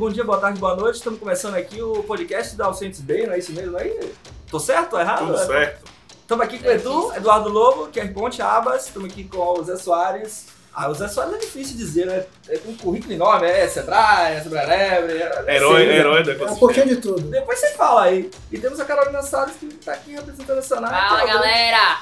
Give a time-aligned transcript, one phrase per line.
[0.00, 0.96] bom dia, boa tarde, boa noite.
[0.96, 4.14] Estamos começando aqui o podcast da Alcentes Bay, não é isso mesmo aí?
[4.50, 4.92] Tô certo?
[4.92, 5.26] Tô errado?
[5.26, 5.90] Tudo certo.
[6.22, 8.86] Estamos aqui com o Edu, Eduardo Lobo, que é Ponte Abas.
[8.86, 10.46] Estamos aqui com o Zé Soares.
[10.74, 12.24] Ah, o Zé Soares é difícil dizer, né?
[12.48, 15.18] É com um currículo enorme, é Sebrae, é Sebrae Lebre.
[15.18, 17.20] É, herói, sei, herói da É um pouquinho de tudo.
[17.20, 18.30] Depois você fala aí.
[18.50, 20.94] E temos a Carolina Salles, que está aqui representando a Sonata.
[20.94, 22.00] Fala, galera!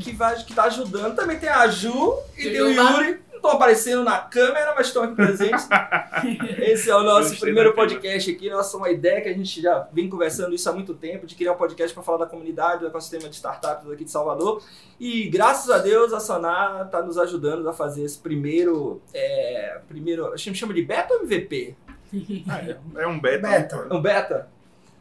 [0.00, 1.16] Que, vai, que tá ajudando.
[1.16, 2.70] Também tem a Ju e tem o.
[2.70, 3.18] Yuri.
[3.44, 5.68] Estão aparecendo na câmera, mas estão aqui presentes.
[6.60, 8.48] Esse é o nosso primeiro podcast aqui.
[8.48, 11.52] Nossa, uma ideia que a gente já vem conversando isso há muito tempo, de criar
[11.52, 14.62] um podcast para falar da comunidade, do ecossistema de startups aqui de Salvador.
[14.98, 19.02] E graças a Deus a Saná está nos ajudando a fazer esse primeiro.
[19.12, 21.76] É, primeiro a gente chama de beta ou MVP?
[22.48, 23.46] Ah, é- é um beta.
[23.46, 23.94] Beta.
[23.94, 24.48] Um beta?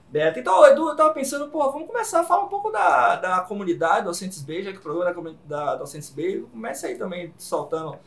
[0.10, 0.38] Beta.
[0.38, 4.02] Então, Edu, eu tava pensando, pô, vamos começar a falar um pouco da, da comunidade
[4.02, 7.98] do Docentes Bay, já que o programa da, da Docentes Bay começa aí também soltando.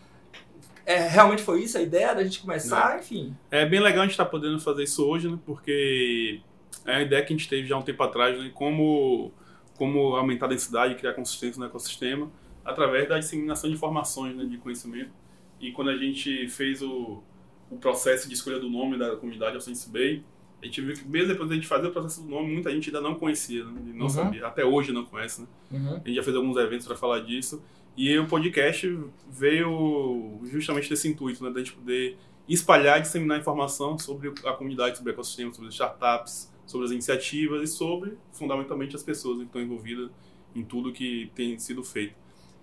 [0.87, 3.37] É, realmente foi isso a ideia da gente começar, enfim.
[3.51, 5.37] É bem legal a gente estar podendo fazer isso hoje, né?
[5.45, 6.41] Porque
[6.85, 8.51] é a ideia que a gente teve já há um tempo atrás, né?
[8.55, 9.33] Como,
[9.77, 12.31] como aumentar a densidade e criar consistência no ecossistema
[12.65, 14.45] através da disseminação de informações, né?
[14.45, 15.11] De conhecimento.
[15.61, 17.21] E quando a gente fez o,
[17.71, 20.23] o processo de escolha do nome da comunidade Alcense Bay,
[20.63, 22.89] a gente viu que mesmo depois da gente fazer o processo do nome, muita gente
[22.91, 23.73] ainda não conhecia, né?
[23.87, 24.09] Não Uhum.
[24.09, 24.47] sabia.
[24.47, 25.47] Até hoje não conhece, né?
[26.05, 27.61] A gente já fez alguns eventos para falar disso.
[27.97, 28.99] E o podcast
[29.31, 31.51] veio justamente desse intuito, né?
[31.51, 35.75] Da gente poder espalhar e disseminar informação sobre a comunidade, sobre o ecossistema, sobre as
[35.75, 40.11] startups, sobre as iniciativas e sobre, fundamentalmente, as pessoas que estão envolvidas
[40.55, 42.15] em tudo que tem sido feito.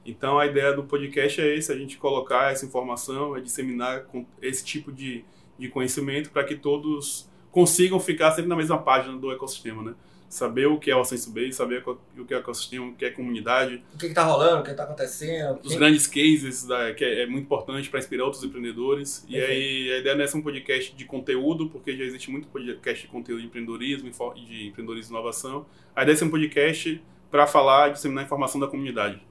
[0.05, 4.05] Então, a ideia do podcast é esse, a gente colocar essa informação, é disseminar
[4.41, 5.23] esse tipo de,
[5.57, 9.95] de conhecimento para que todos consigam ficar sempre na mesma página do ecossistema, né?
[10.33, 13.05] Saber o que é o Sense Base, saber o que é o ecossistema, o que
[13.05, 15.59] é a comunidade, O que, que tá rolando, o que tá acontecendo.
[15.61, 19.23] os quem- grandes cases da, que é, é muito importante para inspirar outros empreendedores.
[19.29, 19.51] E Perfeito.
[19.51, 23.05] aí a ideia não é ser um podcast de conteúdo, porque já existe muito podcast
[23.05, 25.67] de conteúdo de empreendedorismo e e de empreendedorismo e inovação.
[25.95, 29.21] A ideia é ser um podcast para falar e disseminar informação da comunidade.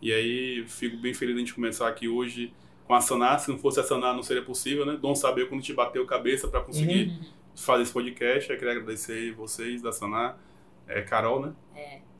[0.00, 2.52] E aí fico bem feliz de a gente começar aqui hoje
[2.86, 3.40] com a Sanar.
[3.40, 4.96] Se não fosse a Sanar, não seria possível, né?
[5.00, 7.20] Dom saber quando te bateu cabeça para conseguir Uhum.
[7.56, 8.48] fazer esse podcast.
[8.50, 10.38] Eu queria agradecer vocês da Sanar.
[10.88, 11.52] É, Carol, né?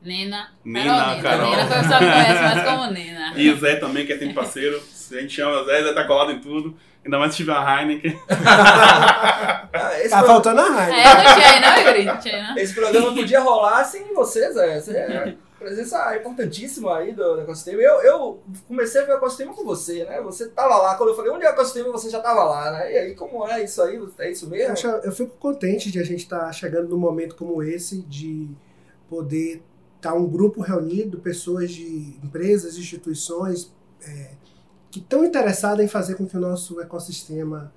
[0.01, 0.49] Nena.
[0.65, 1.21] Nena, Carol, Nena.
[1.23, 1.49] Carol.
[1.51, 3.33] Nena foi o que só conhece mais como Nena.
[3.37, 4.81] E o Zé também, que é sempre parceiro.
[4.91, 6.75] Se a gente chama o Zé, Zé tá colado em tudo.
[7.05, 8.17] Ainda mais se tiver a Heineken.
[8.29, 10.95] Ah, esse, Tá pro- faltando a raiva.
[10.97, 12.05] É, não tinha aí não, Yuri?
[12.05, 12.57] Não tinha aí não.
[12.57, 14.79] esse programa podia rolar sem vocês, Zé.
[14.79, 17.81] Você é presença importantíssima aí do, do ecossistema.
[17.81, 20.21] Eu, eu comecei a ver o ecossistema com você, né?
[20.21, 22.93] Você tava lá, quando eu falei onde é o ecossistema, você já tava lá, né?
[22.93, 23.99] E aí, como é isso aí?
[24.19, 24.69] É isso mesmo?
[24.69, 28.49] Poxa, eu fico contente de a gente estar chegando num momento como esse, de
[29.09, 29.63] poder
[29.95, 33.73] estar um grupo reunido, pessoas de empresas, instituições,
[34.05, 34.31] é,
[34.91, 37.73] que estão interessadas em fazer com que o nosso ecossistema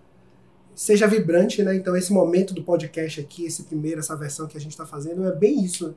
[0.74, 1.74] seja vibrante, né?
[1.74, 5.26] Então esse momento do podcast aqui, esse primeiro, essa versão que a gente está fazendo,
[5.26, 5.94] é bem isso.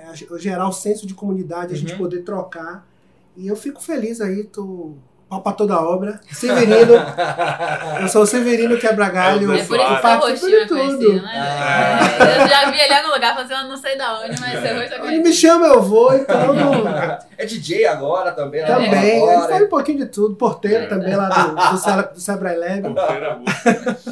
[0.00, 1.98] É gerar o senso de comunidade, a gente Uhum.
[1.98, 2.86] poder trocar.
[3.36, 4.94] E eu fico feliz aí, tô
[5.30, 6.20] pau pra toda a obra.
[6.32, 6.94] Severino,
[8.00, 9.52] eu sou o Severino Quebra-Galho.
[9.52, 10.80] É É por isso que seu rostinho é de tudo.
[10.80, 11.32] conhecido, né?
[11.36, 12.24] Ah.
[12.24, 14.76] É, Eu já vi ele em algum lugar fazendo não sei da onde, mas seu
[14.76, 16.52] rosto é Ele me chama, eu vou, então.
[16.52, 18.66] não- É DJ agora também, né?
[18.66, 19.20] Também.
[19.22, 19.48] Ele Agora.
[19.48, 20.34] faz um pouquinho de tudo.
[20.34, 22.82] Porteiro É, também lá do, do, Cele- do Sebrae Lab.
[22.94, 23.50] Porteira boa.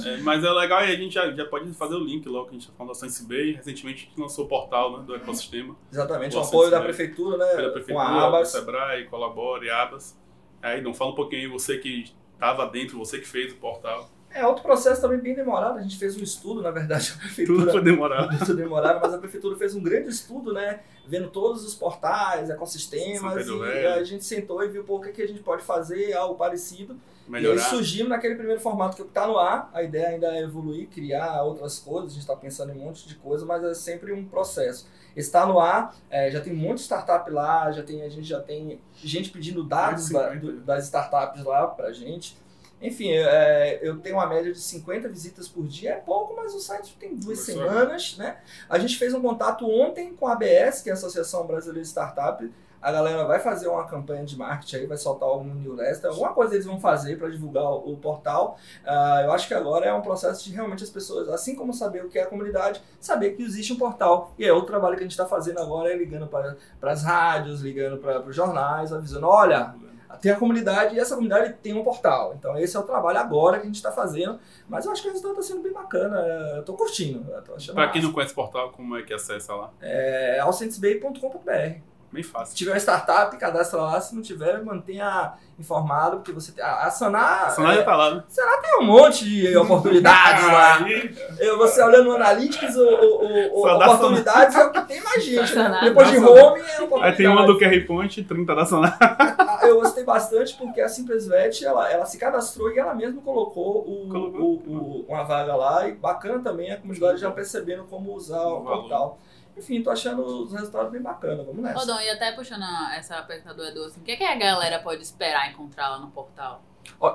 [0.07, 2.51] É, mas é legal e a gente já, já pode fazer o link logo que
[2.57, 3.53] a gente tá falando da Sense Bay.
[3.57, 5.75] Recentemente a gente lançou o portal né, do ecossistema.
[5.93, 6.85] Exatamente, o apoio da né?
[6.85, 7.47] prefeitura, né?
[7.65, 8.49] Com prefeitura, a do Abas.
[8.49, 10.17] Sebrae, Colabore, Abas.
[10.63, 14.09] Aí, não fala um pouquinho aí, você que estava dentro, você que fez o portal.
[14.31, 15.79] É outro processo também bem demorado.
[15.79, 17.59] A gente fez um estudo, na verdade, a prefeitura.
[17.61, 18.29] Tudo foi demorado.
[18.37, 20.81] Muito demorado, mas a prefeitura fez um grande estudo, né?
[21.07, 23.95] Vendo todos os portais, ecossistemas, e Velho.
[23.95, 26.95] a gente sentou e viu pô, o que, que a gente pode fazer, algo parecido.
[26.95, 27.63] E aí Melhorar.
[27.63, 29.71] surgiu naquele primeiro formato que está no ar.
[29.73, 32.11] A ideia ainda é evoluir, criar outras coisas.
[32.11, 34.87] A gente está pensando em um monte de coisa, mas é sempre um processo.
[35.17, 38.81] Está no ar, é, já tem de startup lá, já tem, a gente já tem
[38.95, 40.39] gente pedindo dados da- 50.
[40.47, 42.37] do- das startups lá pra gente.
[42.81, 46.61] Enfim, é, eu tenho uma média de 50 visitas por dia, é pouco, mas o
[46.61, 48.37] site tem duas Começou semanas, né?
[48.71, 51.89] A gente fez um contato ontem com a ABS, que é a Associação Brasileira de
[51.89, 52.49] Startup.
[52.81, 56.55] A galera vai fazer uma campanha de marketing aí, vai soltar algum newsletter, alguma coisa
[56.55, 58.57] eles vão fazer para divulgar o, o portal.
[58.87, 62.05] Ah, eu acho que agora é um processo de realmente as pessoas, assim como saber
[62.05, 64.33] o que é a comunidade, saber que existe um portal.
[64.39, 67.61] E é o trabalho que a gente está fazendo agora, é ligando para as rádios,
[67.61, 69.75] ligando para os jornais, avisando, olha,
[70.21, 72.35] tem a comunidade e essa comunidade tem um portal.
[72.39, 74.39] Então esse é o trabalho agora que a gente está fazendo.
[74.69, 76.17] Mas eu acho que o resultado está sendo bem bacana.
[76.57, 77.25] Eu tô curtindo.
[77.75, 79.71] Pra quem não conhece o portal, como é que acessa lá?
[79.81, 81.81] É alcentesbay.com.br.
[82.11, 82.53] Bem fácil.
[82.53, 84.01] Se tiver uma startup, cadastra lá.
[84.01, 86.65] Se não tiver, mantenha informado, porque você tem.
[86.65, 87.49] A Sanar.
[87.49, 88.25] A Sanar é, já tá lá, né?
[88.29, 90.79] Sanar tem um monte de oportunidades lá.
[91.39, 95.55] Eu, você olhando no Analytics, o, o, o oportunidades é o que tem mais gente.
[95.55, 95.81] Né?
[95.85, 97.03] Depois de home é oportunidade.
[97.03, 98.99] Aí tem uma do QR Point, 30 da Sanar.
[99.63, 104.09] Eu gostei bastante porque a Simplesvet, ela, ela se cadastrou e ela mesma colocou, o,
[104.09, 104.63] colocou.
[104.67, 105.87] O, uma vaga lá.
[105.87, 109.19] E bacana também a comunidade já percebendo como usar o, o portal.
[109.59, 111.45] Enfim, tô achando os resultados bem bacanas.
[111.45, 111.79] Vamos nessa.
[111.79, 112.65] Rodão, e até puxando
[112.95, 115.99] essa pergunta do Edu, assim, o que, é que a galera pode esperar encontrar lá
[115.99, 116.63] no portal?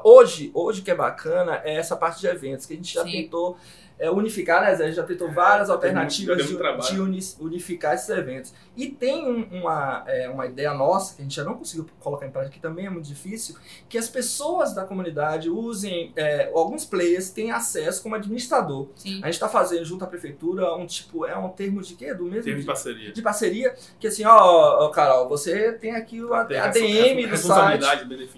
[0.04, 3.04] Hoje, hoje o que é bacana é essa parte de eventos, que a gente já
[3.04, 3.12] Sim.
[3.12, 3.57] tentou
[3.98, 4.92] é, unificar, né, Zé?
[4.92, 8.54] Já tentou várias alternativas de, de, unificar esses eventos.
[8.75, 12.25] E tem um, uma, é, uma ideia nossa, que a gente já não conseguiu colocar
[12.25, 13.56] em prática, que também é muito difícil,
[13.88, 18.88] que as pessoas da comunidade usem, é, alguns players têm acesso como administrador.
[18.96, 19.22] Sim.
[19.22, 22.14] A gente está fazendo junto à prefeitura um tipo, é um termo de quê?
[22.14, 22.44] Do mesmo?
[22.44, 23.12] Termo de parceria.
[23.12, 27.86] De parceria, que assim, ó, ó Carol, você tem aqui o ADM do site.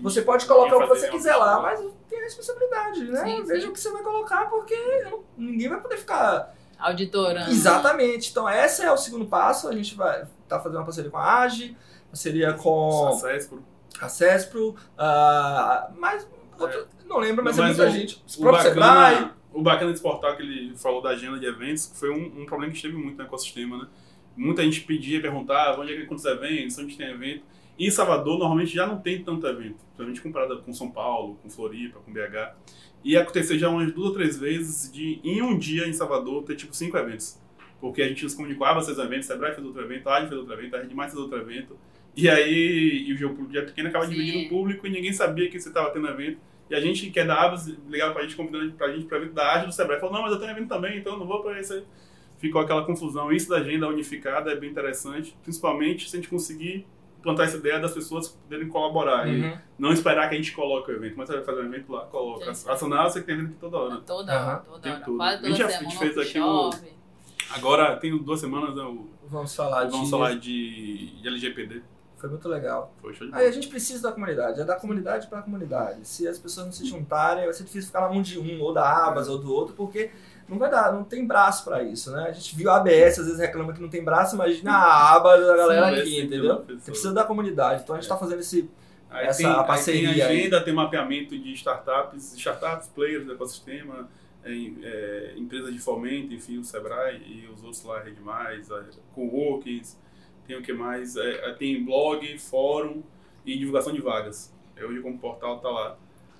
[0.01, 1.79] Você pode colocar o que você quiser lá, mas
[2.09, 3.23] tem responsabilidade, né?
[3.23, 3.67] Sim, Veja sim.
[3.69, 4.75] o que você vai colocar, porque
[5.37, 7.51] ninguém vai poder ficar auditorando.
[7.51, 8.31] Exatamente.
[8.31, 9.67] Então, esse é o segundo passo.
[9.67, 11.77] A gente vai estar tá fazendo uma parceria com a AGE,
[12.09, 13.63] parceria com a CESPRO.
[14.01, 16.27] A CESPRO, uh, mas
[16.59, 17.07] outro, é.
[17.07, 18.23] não lembro, mas, não, é muita o, gente.
[18.37, 19.31] O próprio Sebrae.
[19.53, 22.71] O bacana desse portal que ele falou da agenda de eventos foi um, um problema
[22.71, 23.87] que esteve muito no ecossistema, né?
[24.35, 27.45] Muita gente pedia, perguntava onde é que acontece eventos, onde tem evento.
[27.79, 31.99] E Salvador normalmente já não tem tanto evento, principalmente comparado com São Paulo, com Floripa,
[31.99, 32.53] com BH.
[33.05, 36.55] E aconteceu já umas duas ou três vezes de, em um dia em Salvador, ter
[36.55, 37.39] tipo cinco eventos.
[37.79, 40.75] Porque a gente nos comunicava esses eventos, Sebrae fez outro evento, a fez outro evento,
[40.75, 41.77] a Rede Mais fez outro evento.
[42.17, 44.13] E aí, e o jogo pequeno acaba Sim.
[44.13, 46.39] dividindo o público e ninguém sabia que você estava tendo evento.
[46.67, 49.33] E a gente, que é da Abas, ligava pra gente, convidando pra gente pra evento
[49.33, 49.99] da AGE do Sebrae.
[49.99, 51.83] Falou, não, mas eu tenho evento também, então não vou pra esse.
[52.39, 53.31] Ficou aquela confusão.
[53.31, 56.87] Isso da agenda unificada é bem interessante, principalmente se a gente conseguir
[57.25, 59.27] plantar essa ideia das pessoas poderem colaborar.
[59.27, 59.33] Uhum.
[59.33, 61.15] E não esperar que a gente coloque o evento.
[61.17, 62.53] Mas você vai fazer um evento lá, coloca.
[62.53, 63.97] Sim, A Sonal você tem evento aqui toda hora.
[63.97, 65.01] Toda hora, toda tem hora.
[65.03, 65.17] Tudo.
[65.17, 66.69] Quase a gente já fez aqui o...
[67.49, 69.07] Agora, tem duas semanas, né, o...
[69.27, 70.11] vamos falar vamos de...
[70.11, 71.81] falar de, de LGPD.
[72.17, 72.93] Foi muito legal.
[73.01, 76.07] Foi show de Aí a gente precisa da comunidade, é da comunidade para a comunidade.
[76.07, 78.73] Se as pessoas não se juntarem, vai ser difícil ficar na mão de um, ou
[78.73, 80.09] da Abas, ou do outro, porque
[80.47, 82.27] não vai dar, não tem braço para isso, né?
[82.29, 85.37] A gente viu a ABS, às vezes reclama que não tem braço, imagina a aba
[85.37, 86.63] da galera Sim, aqui, entendeu?
[86.67, 87.81] Você precisa da comunidade.
[87.83, 88.19] Então a gente está é.
[88.19, 88.69] fazendo esse,
[89.09, 90.09] aí essa tem, parceria.
[90.09, 90.63] Aí tem agenda, aí.
[90.63, 94.07] tem mapeamento de startups, startups, players do ecossistema,
[94.43, 98.69] é, é, empresas de fomento, enfim, o Sebrae e os outros lá, Rede Mais,
[99.15, 99.97] coworkings,
[100.45, 101.15] tem o que mais?
[101.15, 103.01] É, é, tem blog, fórum
[103.43, 104.53] e divulgação de vagas.
[104.75, 105.97] É hoje como portal tá lá.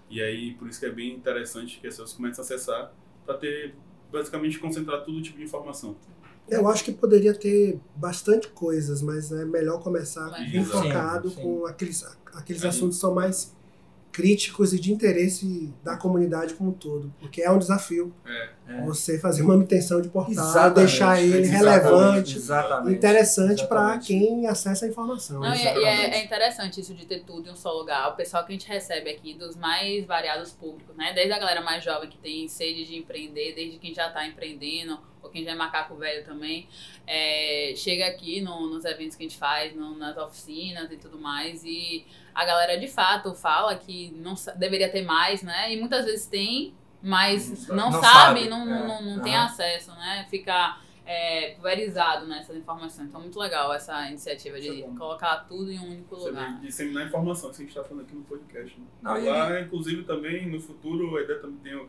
[0.10, 2.92] E aí, por isso que é bem interessante que as pessoas comecem a acessar
[3.26, 3.74] para ter
[4.12, 5.96] basicamente concentrar todo tipo de informação.
[6.48, 11.42] Eu acho que poderia ter bastante coisas, mas é melhor começar bem focado sim, sim.
[11.42, 13.56] com aqueles, aqueles assuntos que são mais
[14.12, 18.50] críticos e de interesse da comunidade como um todo, porque é um desafio é,
[18.84, 24.86] você fazer manutenção de portal, exatamente, deixar ele exatamente, relevante, exatamente, interessante para quem acessa
[24.86, 25.40] a informação.
[25.40, 28.10] Não, e, é, é, é, interessante isso de ter tudo em um só lugar.
[28.10, 31.14] O pessoal que a gente recebe aqui dos mais variados públicos, né?
[31.14, 35.00] Desde a galera mais jovem que tem sede de empreender, desde quem já está empreendendo,
[35.22, 36.68] ou quem já é macaco velho também,
[37.06, 41.20] é, chega aqui no, nos eventos que a gente faz, no, nas oficinas e tudo
[41.20, 45.72] mais, e a galera de fato fala que não deveria ter mais, né?
[45.72, 46.74] E muitas vezes tem,
[47.06, 48.88] mas não, não, sabe, sabe, não, é.
[48.88, 50.26] não, não, tem acesso, né?
[50.28, 53.10] Fica é, pulverizado nessas né, informações.
[53.10, 56.60] Então, muito legal essa iniciativa de é colocar tudo em um único lugar.
[56.62, 58.80] Disseminar informação, isso que a gente está falando aqui no podcast.
[58.80, 58.86] Né?
[59.04, 59.64] Não, Lá, e...
[59.66, 61.88] inclusive, também no futuro, a ideia também tem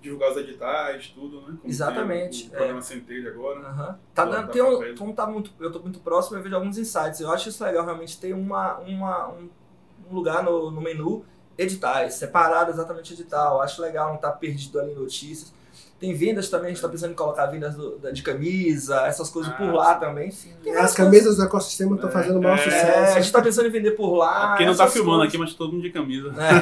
[0.00, 1.56] divulgar os editais, tudo, né?
[1.60, 2.46] Como Exatamente.
[2.48, 2.82] o programa é.
[2.82, 3.60] Centelha agora.
[3.60, 3.94] Uhum.
[4.12, 7.20] Tá dando, tem um, como tá muito, eu tô muito próximo, eu vejo alguns insights.
[7.20, 9.48] Eu acho isso legal, realmente, ter uma, uma, um,
[10.10, 11.24] um lugar no, no menu,
[11.58, 13.60] editais, separado exatamente edital.
[13.60, 15.54] Acho legal não estar tá perdido ali em notícias.
[15.98, 19.50] Tem vendas também, a gente está pensando em colocar vendas do, de camisa, essas coisas
[19.50, 20.00] ah, por lá sim.
[20.00, 20.30] também.
[20.30, 20.52] Sim.
[20.76, 23.12] As camisas do ecossistema estão é, fazendo o maior é, sucesso.
[23.12, 24.52] a gente está pensando em vender por lá.
[24.52, 25.34] É, quem não está filmando coisas.
[25.34, 26.34] aqui, mas todo mundo de camisa.
[26.36, 26.52] É.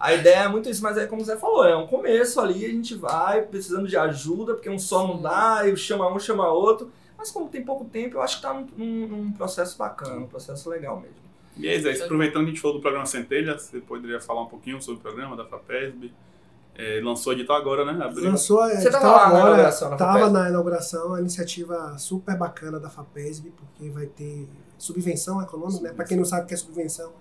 [0.00, 2.64] a ideia é muito isso, mas é como o Zé falou, é um começo ali,
[2.64, 6.48] a gente vai precisando de ajuda, porque um só não dá, e chama um, chama
[6.48, 6.90] outro.
[7.18, 10.70] Mas como tem pouco tempo, eu acho que está num, num, processo bacana, um processo
[10.70, 11.16] legal mesmo.
[11.56, 14.46] E aí, Zé, aproveitando que a gente falou do programa Centelha, você poderia falar um
[14.46, 16.12] pouquinho sobre o programa da FAPESB?
[16.76, 18.04] É, lançou o edital agora, né?
[18.04, 18.24] Abriu.
[18.24, 19.92] Lançou a Você estava lá agora, na inauguração?
[19.92, 25.92] Estava na inauguração, uma iniciativa super bacana da FAPESB, porque vai ter subvenção econômica, né?
[25.92, 27.12] Para quem não sabe o que é subvenção,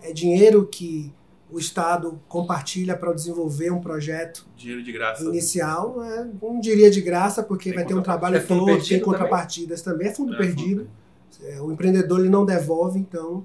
[0.00, 1.12] é dinheiro que
[1.50, 6.30] o Estado compartilha para desenvolver um projeto dinheiro de graça inicial, né?
[6.40, 10.10] não diria de graça, porque tem vai ter um trabalho é todo, tem contrapartidas também,
[10.10, 10.12] também.
[10.12, 10.88] é fundo é, perdido.
[11.30, 13.44] Fundo É, o empreendedor ele não devolve, então,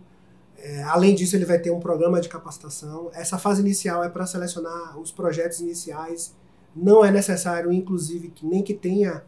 [0.57, 3.09] é, além disso, ele vai ter um programa de capacitação.
[3.13, 6.35] Essa fase inicial é para selecionar os projetos iniciais.
[6.75, 9.23] Não é necessário, inclusive, que nem que tenha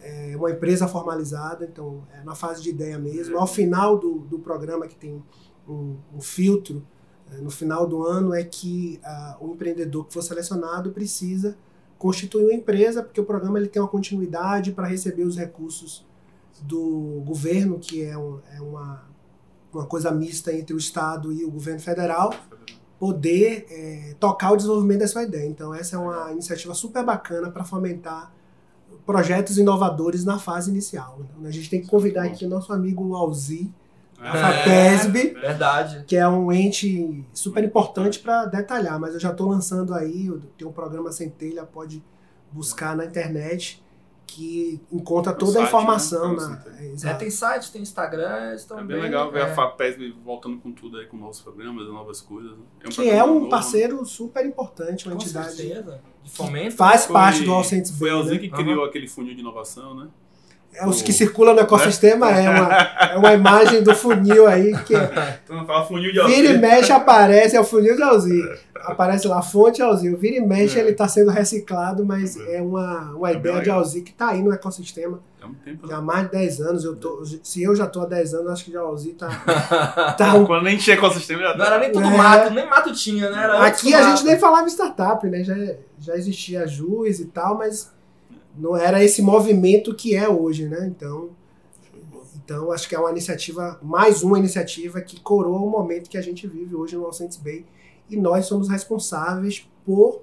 [0.00, 3.38] é, uma empresa formalizada, então é na fase de ideia mesmo.
[3.38, 5.22] Ao final do, do programa, que tem
[5.68, 6.84] um, um filtro,
[7.32, 11.56] é, no final do ano, é que uh, o empreendedor que for selecionado precisa
[11.96, 16.04] constituir uma empresa, porque o programa ele tem uma continuidade para receber os recursos
[16.60, 19.04] do governo, que é, um, é uma,
[19.72, 22.34] uma coisa mista entre o Estado e o governo federal,
[22.98, 25.48] poder é, tocar o desenvolvimento da sua ideia.
[25.48, 28.32] Então, essa é uma iniciativa super bacana para fomentar
[29.04, 31.18] projetos inovadores na fase inicial.
[31.20, 33.72] Então, a gente tem que convidar aqui o nosso amigo Alzi,
[34.20, 36.04] a FAPESB, é, verdade.
[36.06, 40.40] que é um ente super importante para detalhar, mas eu já estou lançando aí, eu
[40.56, 42.00] tenho um programa Centelha, pode
[42.52, 43.82] buscar na internet
[44.26, 46.36] que encontra toda site, a informação.
[46.36, 46.62] Né?
[47.02, 49.42] Na, é, tem site, tem Instagram, estão É bem, bem legal ver é.
[49.42, 52.52] a FAPESB voltando com tudo aí, com novos programas, novas coisas.
[52.52, 52.64] Né?
[52.80, 54.04] É um que é um novo, parceiro né?
[54.04, 55.54] super importante, uma com entidade.
[55.54, 56.00] Certeza.
[56.22, 56.76] De fomento.
[56.76, 58.38] Faz foi, parte do Alcentes Foi a Alzin né?
[58.38, 58.84] que criou uhum.
[58.84, 60.08] aquele funil de inovação, né?
[60.74, 62.74] É, os que circulam no ecossistema é, uma,
[63.12, 64.94] é uma imagem do funil aí que.
[65.46, 66.36] Tu não fala funil de Alzir.
[66.36, 68.58] Vira e mexe aparece, é o funil de Alzir.
[68.74, 70.16] Aparece lá, fonte Alzir.
[70.16, 70.80] Vira e mexe, é.
[70.80, 74.30] ele está sendo reciclado, mas é, é uma, uma é ideia de Alzir que está
[74.30, 75.20] aí no ecossistema.
[75.42, 76.84] É um tempo, já há mais de 10 anos.
[76.84, 79.28] Eu tô, se eu já estou há 10 anos, acho que já Alzir está.
[80.16, 80.46] tá um...
[80.46, 82.16] Quando nem tinha ecossistema, já Não era nem tudo é.
[82.16, 83.44] mato, nem mato tinha, né?
[83.44, 84.10] Era Aqui a mato.
[84.10, 85.44] gente nem falava startup, né?
[85.44, 85.54] Já,
[85.98, 87.91] já existia a Juiz e tal, mas
[88.56, 90.86] não era esse movimento que é hoje, né?
[90.86, 91.30] Então,
[92.44, 96.22] então acho que é uma iniciativa, mais uma iniciativa que coroa o momento que a
[96.22, 97.64] gente vive hoje no Alcentes Bay
[98.10, 100.22] e nós somos responsáveis por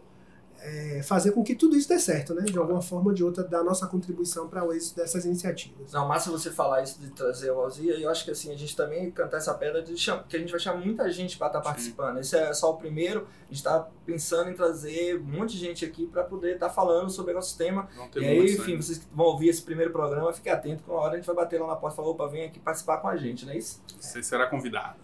[0.70, 2.44] é, fazer com que tudo isso dê certo, né?
[2.44, 5.92] De alguma forma ou de outra, dar nossa contribuição para o êxito dessas iniciativas.
[5.92, 8.58] Não, massa você falar isso de trazer o Alzia, e eu acho que assim, a
[8.58, 10.24] gente também cantar essa pedra de cham...
[10.28, 12.20] que a gente vai chamar muita gente para estar tá participando.
[12.20, 15.84] Esse é só o primeiro, a gente está pensando em trazer um monte de gente
[15.84, 17.88] aqui para poder estar tá falando sobre o ecossistema.
[18.16, 21.14] E aí, enfim, vocês que vão ouvir esse primeiro programa, fiquem atentos, que uma hora
[21.14, 23.16] a gente vai bater lá na porta e falar, opa, vem aqui participar com a
[23.16, 23.82] gente, não é isso?
[24.00, 25.00] Você será convidado.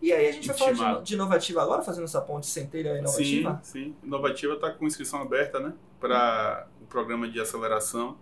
[0.00, 3.60] E aí a gente vai falar de, de inovativa agora, fazendo essa ponte centelha inovativa?
[3.62, 3.96] Sim, sim.
[4.02, 5.72] Inovativa está com inscrição aberta, né?
[5.98, 8.16] Para o programa de aceleração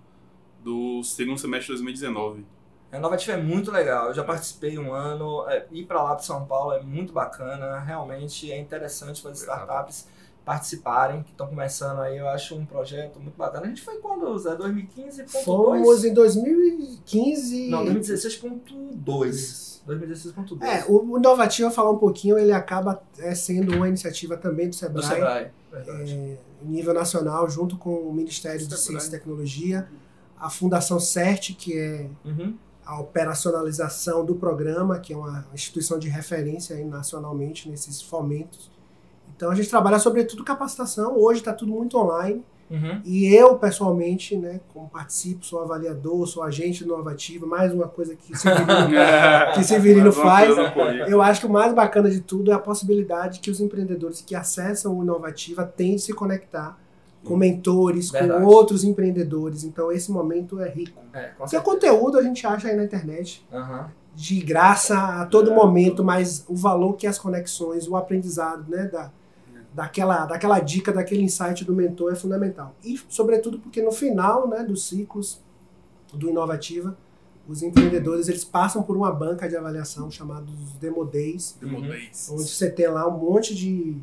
[0.63, 2.47] do segundo semestre de 2019.
[2.91, 4.09] A inovativa é muito legal.
[4.09, 5.47] Eu já participei um ano.
[5.49, 7.79] É, ir para lá para São Paulo é muito bacana.
[7.81, 10.09] Realmente é interessante para as startups
[10.47, 12.17] participarem, que estão começando aí.
[12.17, 13.67] Eu acho um projeto muito bacana.
[13.67, 14.57] A gente foi quando, Zé?
[14.57, 15.45] 2015.2?
[15.45, 17.69] Fomos em 2015.
[17.69, 19.76] Não, 2016.2.
[19.87, 20.63] 2016.2.
[20.63, 25.03] É, o Inovativo, falar um pouquinho, ele acaba é, sendo uma iniciativa também do Sebrae.
[25.03, 29.89] Do Sebrae, é, nível nacional, junto com o Ministério de Ciência e Tecnologia,
[30.39, 32.57] a Fundação CERT, que é uhum.
[32.85, 38.71] a operacionalização do programa, que é uma instituição de referência aí nacionalmente nesses fomentos.
[39.37, 42.45] Então a gente trabalha sobretudo capacitação, hoje está tudo muito online.
[42.71, 43.01] Uhum.
[43.05, 48.37] E eu, pessoalmente, né, como participo, sou avaliador, sou agente inovativo, mais uma coisa que
[48.37, 48.67] Severino,
[49.55, 50.57] que Severino faz.
[51.09, 54.35] Eu acho que o mais bacana de tudo é a possibilidade que os empreendedores que
[54.35, 56.79] acessam o Inovativa têm de se conectar
[57.27, 58.41] com mentores, Verdade.
[58.41, 59.65] com outros empreendedores.
[59.65, 61.03] Então esse momento é rico.
[61.13, 63.45] É, Porque conteúdo a gente acha aí na internet.
[63.53, 63.85] Uhum.
[64.15, 65.55] De graça a todo é.
[65.55, 69.11] momento, mas o valor que as conexões, o aprendizado, né, da,
[69.77, 72.75] daquela, daquela dica, daquele insight do mentor é fundamental.
[72.83, 75.39] E, sobretudo, porque no final né, dos ciclos
[76.15, 76.97] do Inovativa,
[77.47, 80.47] os empreendedores eles passam por uma banca de avaliação chamada
[80.81, 82.31] Demo Days, Demo Days.
[82.33, 83.99] onde você tem lá um monte de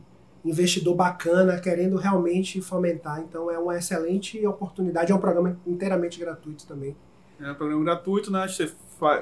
[0.46, 3.22] investidor bacana querendo realmente fomentar.
[3.22, 6.96] Então é uma excelente oportunidade, é um programa inteiramente gratuito também.
[7.42, 8.48] É um programa gratuito, né?
[8.48, 8.72] Você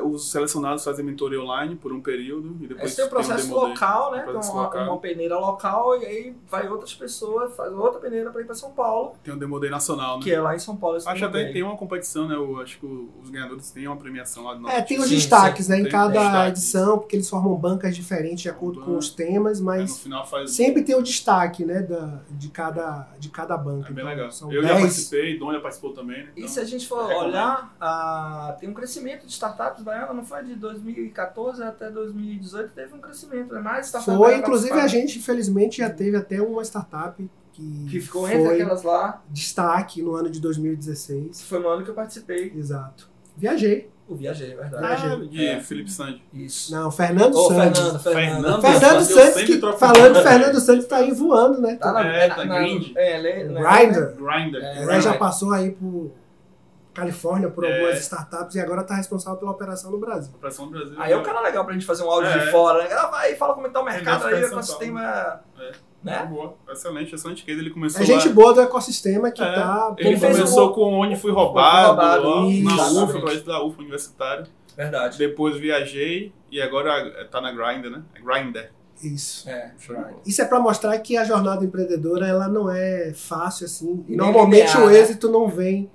[0.03, 3.55] os selecionados fazem mentoria online por um período e depois Esse é o processo um
[3.55, 4.25] local, né?
[4.27, 4.83] Então, uma, local.
[4.83, 8.71] uma peneira local e aí vai outras pessoas, faz outra peneira para ir para São
[8.71, 9.15] Paulo.
[9.23, 10.23] Tem o Demo Day nacional, né?
[10.23, 10.97] Que é lá em São Paulo.
[11.05, 12.35] Acho até tem uma competição, né?
[12.35, 14.55] Eu acho que os ganhadores têm uma premiação lá.
[14.55, 15.71] No é, tem os sim, destaques, sim.
[15.71, 15.79] né?
[15.79, 16.49] Em tem cada destaques.
[16.49, 20.51] edição, porque eles formam bancas diferentes de acordo com os temas, mas é, faz...
[20.51, 21.81] sempre tem o destaque, né?
[21.81, 23.89] Da, de, cada, de cada banca.
[23.89, 24.51] É bem então, legal.
[24.51, 24.67] Eu 10...
[24.67, 26.23] já participei, Dom já participou também.
[26.23, 26.29] Né?
[26.35, 28.55] Então, e se a gente for olhar, a...
[28.59, 29.33] tem um crescimento de
[29.79, 33.61] Baiana, não foi de 2014 até 2018 teve um crescimento, né?
[33.61, 34.17] Mais startups.
[34.17, 38.83] Foi, inclusive a gente, infelizmente, já teve até uma startup que, que ficou entre aquelas
[38.83, 39.21] lá.
[39.29, 41.43] Destaque no ano de 2016.
[41.43, 42.51] Foi no ano que eu participei.
[42.55, 43.09] Exato.
[43.37, 43.89] Viajei.
[44.07, 45.05] O Viajei, é verdade.
[45.05, 45.61] Ah, de é.
[45.61, 46.21] Felipe Sandy.
[46.33, 46.73] Isso.
[46.73, 47.79] Não, Fernando oh, Santos.
[47.79, 48.61] Fernando, Fernando.
[48.61, 51.75] Fernando, Santos, que, falando de Fernando Santos, tá aí voando, né?
[51.75, 52.91] Tá na, é, tá na, grind.
[52.95, 54.15] É, Grinder.
[54.17, 54.61] Grinder.
[54.63, 56.11] É, já passou aí por
[56.93, 57.73] Califórnia por é.
[57.73, 60.33] algumas startups e agora está responsável pela operação no Brasil.
[60.35, 60.95] Operação no Brasil.
[60.97, 62.37] Aí é um cara legal pra gente fazer um áudio é.
[62.37, 62.89] de fora, né?
[63.09, 65.41] Vai, fala como é que tá o mercado aí, o ecossistema.
[65.59, 65.71] É.
[66.03, 66.25] Né?
[66.25, 66.55] Boa.
[66.69, 67.59] Excelente, excelente case.
[67.59, 68.01] Ele começou.
[68.01, 68.33] É gente lá...
[68.33, 69.53] boa do ecossistema que é.
[69.53, 69.95] tá.
[69.97, 72.23] Ele começou com onde fui roubado, fui roubado
[72.63, 74.47] na UFA, da UFA universitário.
[74.75, 75.17] Verdade.
[75.17, 78.03] Depois viajei e agora tá na Grindr, né?
[78.15, 78.69] É Grindr.
[79.01, 79.49] Isso.
[79.49, 79.71] É,
[80.25, 84.05] Isso é para mostrar que a jornada empreendedora ela não é fácil assim.
[84.07, 84.99] E normalmente o né?
[84.99, 85.89] êxito não vem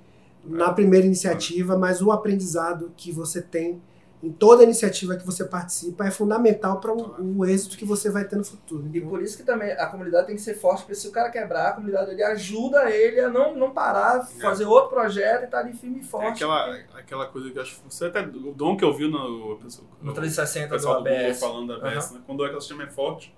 [0.47, 3.81] na primeira iniciativa, mas o aprendizado que você tem
[4.21, 8.25] em toda iniciativa que você participa é fundamental para o, o, êxito que você vai
[8.25, 8.89] ter no futuro.
[8.91, 11.29] E por isso que também a comunidade tem que ser forte, porque se o cara
[11.29, 14.41] quebrar, a comunidade ele ajuda ele a não, não parar, é.
[14.41, 14.67] fazer é.
[14.67, 16.25] outro projeto e estar tá ali firme e forte.
[16.25, 16.99] É aquela, porque...
[16.99, 18.21] aquela coisa que eu acho que você até.
[18.21, 19.59] O Dom que eu vi no,
[20.01, 21.39] no 360 do, do ABS.
[21.39, 22.17] falando da ABS, uhum.
[22.17, 22.23] né?
[22.25, 23.35] quando o ecossistema é forte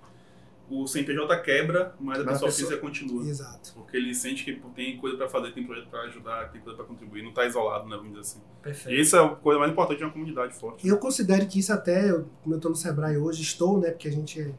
[0.70, 3.28] o CNPJ quebra, mas a mas pessoa, a pessoa física continua.
[3.28, 3.72] Exato.
[3.74, 6.86] Porque ele sente que tem coisa para fazer, tem projeto para ajudar, tem coisa para
[6.86, 8.40] contribuir, não está isolado, né, vamos dizer assim.
[8.62, 8.96] Perfeito.
[8.96, 10.86] E isso é a coisa mais importante de uma comunidade forte.
[10.86, 12.12] Eu considero que isso até,
[12.42, 14.52] como eu estou no Sebrae hoje, estou, né, porque a gente é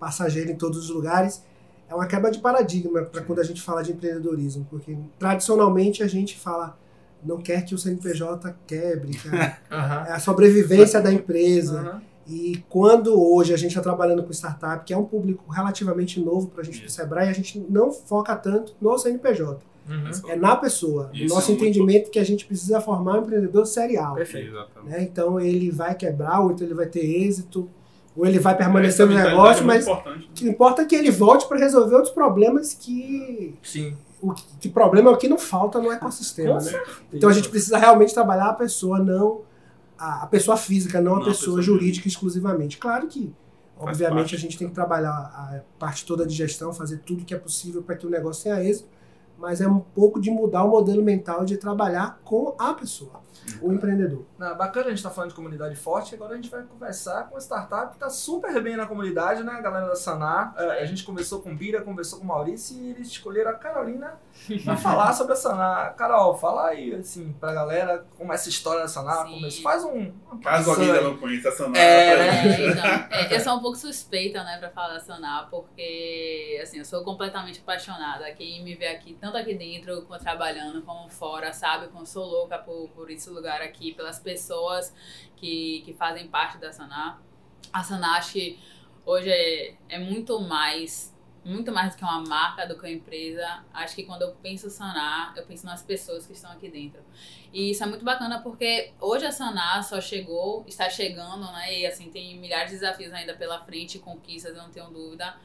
[0.00, 1.44] passageiro em todos os lugares,
[1.86, 6.06] é uma quebra de paradigma para quando a gente fala de empreendedorismo, porque tradicionalmente a
[6.06, 6.78] gente fala
[7.22, 10.06] não quer que o CNPJ quebre, que é, uhum.
[10.06, 11.94] é a sobrevivência da empresa.
[11.94, 16.20] Uhum e quando hoje a gente está trabalhando com startup, que é um público relativamente
[16.20, 19.58] novo para a gente do Sebrae, a gente não foca tanto no CNPJ.
[19.88, 20.30] Uhum.
[20.30, 21.10] É na pessoa.
[21.14, 22.10] Isso, o nosso é entendimento muito...
[22.10, 24.14] que a gente precisa formar um empreendedor serial.
[24.14, 24.52] Perfeito.
[24.84, 25.02] Né?
[25.04, 27.66] Então ele vai quebrar, ou então ele vai ter êxito,
[28.14, 30.02] ou ele vai permanecer no negócio, é mas o
[30.34, 33.54] que importa é que ele volte para resolver outros problemas que.
[33.62, 33.96] Sim.
[34.20, 36.60] O que problema é o que não falta no ecossistema.
[36.60, 36.82] Né?
[37.10, 39.47] Então a gente precisa realmente trabalhar a pessoa, não
[39.98, 42.78] a, a pessoa física, não a pessoa, pessoa, jurídica exclusivamente.
[42.78, 43.32] Claro que,
[43.76, 44.34] Faz obviamente, parte.
[44.36, 47.82] a gente tem que trabalhar a parte toda de gestão, fazer tudo que é possível
[47.82, 48.88] para que o negócio tenha êxito,
[49.38, 53.28] mas é um pouco de mudar o modelo mental de trabalhar com a pessoa
[53.62, 54.24] o empreendedor.
[54.38, 57.24] Não, bacana a gente estar tá falando de comunidade forte, agora a gente vai conversar
[57.24, 60.54] com uma startup que está super bem na comunidade, né, a galera da Sanar.
[60.56, 63.54] É, a gente conversou com o Bira, conversou com o Maurício e eles escolheram a
[63.54, 64.18] Carolina
[64.64, 65.94] para falar sobre a Sanar.
[65.96, 69.62] Carol, fala aí, assim, pra galera como essa história da Sanar começou.
[69.62, 70.12] Faz um.
[70.42, 71.76] Caso alguém ainda não conheça a Sanar.
[71.76, 73.08] É, né?
[73.10, 77.02] é, eu sou um pouco suspeita, né, pra falar da Sanar, porque, assim, eu sou
[77.02, 78.30] completamente apaixonada.
[78.32, 82.88] Quem me vê aqui, tanto aqui dentro, trabalhando, como fora, sabe como sou louca por,
[82.90, 84.94] por isso lugar aqui, pelas pessoas
[85.36, 87.20] que, que fazem parte da Saná.
[87.72, 88.58] A Saná, acho que
[89.04, 93.64] hoje é, é muito mais muito mais do que uma marca, do que uma empresa.
[93.72, 97.00] Acho que quando eu penso Saná, eu penso nas pessoas que estão aqui dentro.
[97.52, 101.78] E isso é muito bacana porque hoje a Saná só chegou, está chegando, né?
[101.78, 105.36] E assim, tem milhares de desafios ainda pela frente, conquistas, eu não tenho dúvida.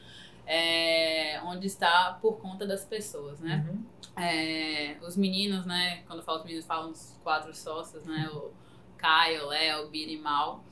[0.46, 3.64] É, onde está por conta das pessoas, né?
[3.66, 3.84] Uhum.
[4.22, 6.02] É, os meninos, né?
[6.06, 8.28] Quando eu falo os meninos, falam os quatro sócios, né?
[8.32, 8.52] O
[8.96, 10.62] Caio, o Léo, o Bira e Mal.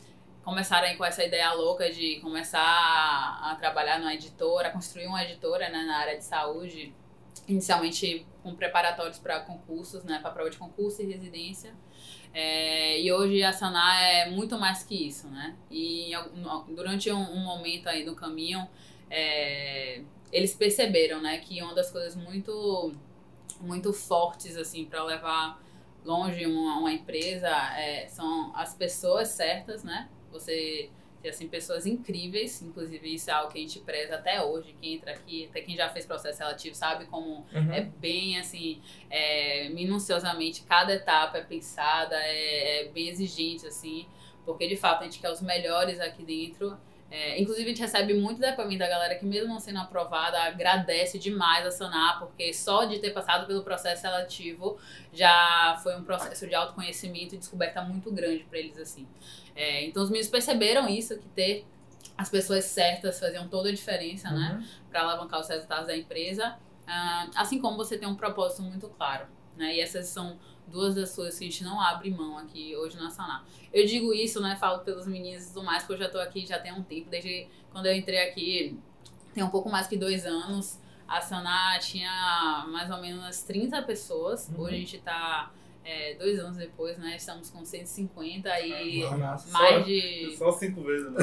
[0.44, 5.22] Começaram aí com essa ideia louca de começar a, a trabalhar numa editora, construir uma
[5.22, 6.92] editora né, na área de saúde,
[7.46, 10.18] inicialmente com preparatórios para concursos, né?
[10.20, 11.74] Para prova de concurso e residência.
[12.35, 15.54] É, e hoje a Saná é muito mais que isso, né?
[15.70, 16.12] E
[16.74, 18.66] durante um, um momento aí no caminho,
[19.12, 20.01] é,
[20.33, 21.38] eles perceberam, né?
[21.38, 22.94] Que uma das coisas muito
[23.61, 25.62] muito fortes assim para levar
[26.05, 27.48] longe uma, uma empresa
[27.79, 30.09] é, são as pessoas certas, né?
[30.33, 34.75] Você ter assim pessoas incríveis, inclusive isso é algo que a gente preza até hoje.
[34.81, 37.72] Quem entra aqui, até quem já fez processo seletivo sabe como uhum.
[37.72, 44.07] é bem assim é, minuciosamente cada etapa é pensada, é, é bem exigente assim,
[44.44, 46.77] porque de fato a gente quer os melhores aqui dentro
[47.14, 51.18] é, inclusive, a gente recebe muito depoimento da galera que, mesmo não sendo aprovada, agradece
[51.18, 54.79] demais a Sanar, porque só de ter passado pelo processo seletivo
[55.12, 59.07] já foi um processo de autoconhecimento e descoberta muito grande para eles, assim.
[59.55, 61.66] É, então, os meninos perceberam isso, que ter
[62.16, 64.61] as pessoas certas faziam toda a diferença, né, uhum.
[64.61, 66.57] né, para alavancar os resultados da empresa.
[66.85, 70.38] Uh, assim como você tem um propósito muito claro, né, e essas são
[70.72, 73.44] duas das coisas que a gente não abre mão aqui hoje na Saná.
[73.72, 76.46] Eu digo isso, né, falo pelos meninos e tudo mais, porque eu já tô aqui
[76.46, 78.78] já tem um tempo, desde quando eu entrei aqui,
[79.35, 80.80] tem um pouco mais que dois anos.
[81.06, 84.62] A Saná tinha mais ou menos 30 pessoas, uhum.
[84.62, 85.52] hoje a gente tá
[85.84, 87.14] é, dois anos depois, né?
[87.16, 90.34] Estamos com 150 e Nossa, mais só, de.
[90.38, 91.18] Só cinco vezes, né?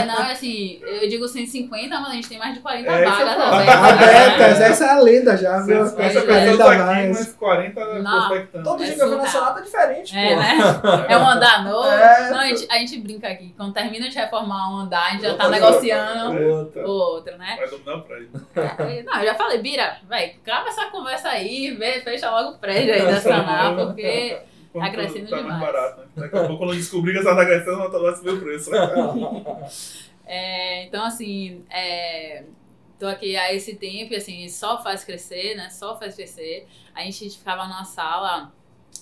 [0.00, 3.36] É, não, assim, eu digo 150, mas a gente tem mais de 40 é, vagas
[3.36, 3.68] também.
[3.68, 4.68] Abertas, né?
[4.68, 5.84] essa é a lenda já, viu?
[5.84, 7.18] Essa é, 40 vagas.
[7.18, 8.64] Mas 40 não, prospectando.
[8.64, 10.40] Todo dia que eu vi na salada é diferente, é, pô.
[10.40, 11.04] Né?
[11.14, 11.88] É um andar novo.
[11.88, 12.30] É.
[12.30, 13.54] Não, a gente, a gente brinca aqui.
[13.56, 17.56] Quando termina de reformar um andar, a gente já tá negociando o outro, né?
[17.58, 18.30] Vai dominar o prédio.
[18.56, 22.58] É, não, eu já falei, Bira, vai, grava essa conversa aí, vê, fecha logo o
[22.58, 24.42] prédio aí da Sanapa porque
[24.72, 25.58] tá crescendo tá demais.
[25.58, 26.06] mais barato, né?
[26.16, 28.70] Daqui a pouco quando eu descobrir que essa tá crescendo, vai lá subir o preço.
[30.26, 32.44] é, então, assim, é,
[32.98, 35.70] tô aqui há esse tempo e, assim, só faz crescer, né?
[35.70, 36.66] Só faz crescer.
[36.94, 38.52] A gente ficava numa sala,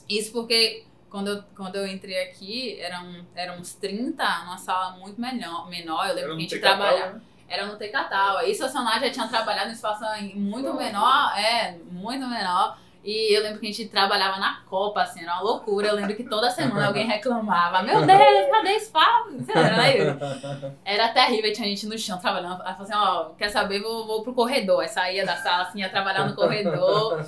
[0.09, 5.21] isso porque quando eu, quando eu entrei aqui, eram, eram uns 30, numa sala muito
[5.21, 5.69] menor.
[5.69, 6.09] menor.
[6.09, 7.13] Eu lembro que a gente trabalhava.
[7.13, 7.21] Né?
[7.47, 8.43] Era no Tecatal.
[8.47, 10.03] Isso a Sonar já tinha trabalhado em espaço
[10.35, 12.79] muito menor, é, muito menor.
[13.05, 15.89] E eu lembro que a gente trabalhava na Copa, assim, era uma loucura.
[15.89, 19.33] Eu lembro que toda semana alguém reclamava: Meu Deus, cadê espaço?
[19.53, 22.61] Era, era terrível, tinha gente no chão trabalhando.
[22.61, 23.81] Ela falou assim: Ó, quer saber?
[23.81, 24.83] Vou, vou pro corredor.
[24.83, 27.21] Aí saía da sala, assim, ia trabalhar no corredor.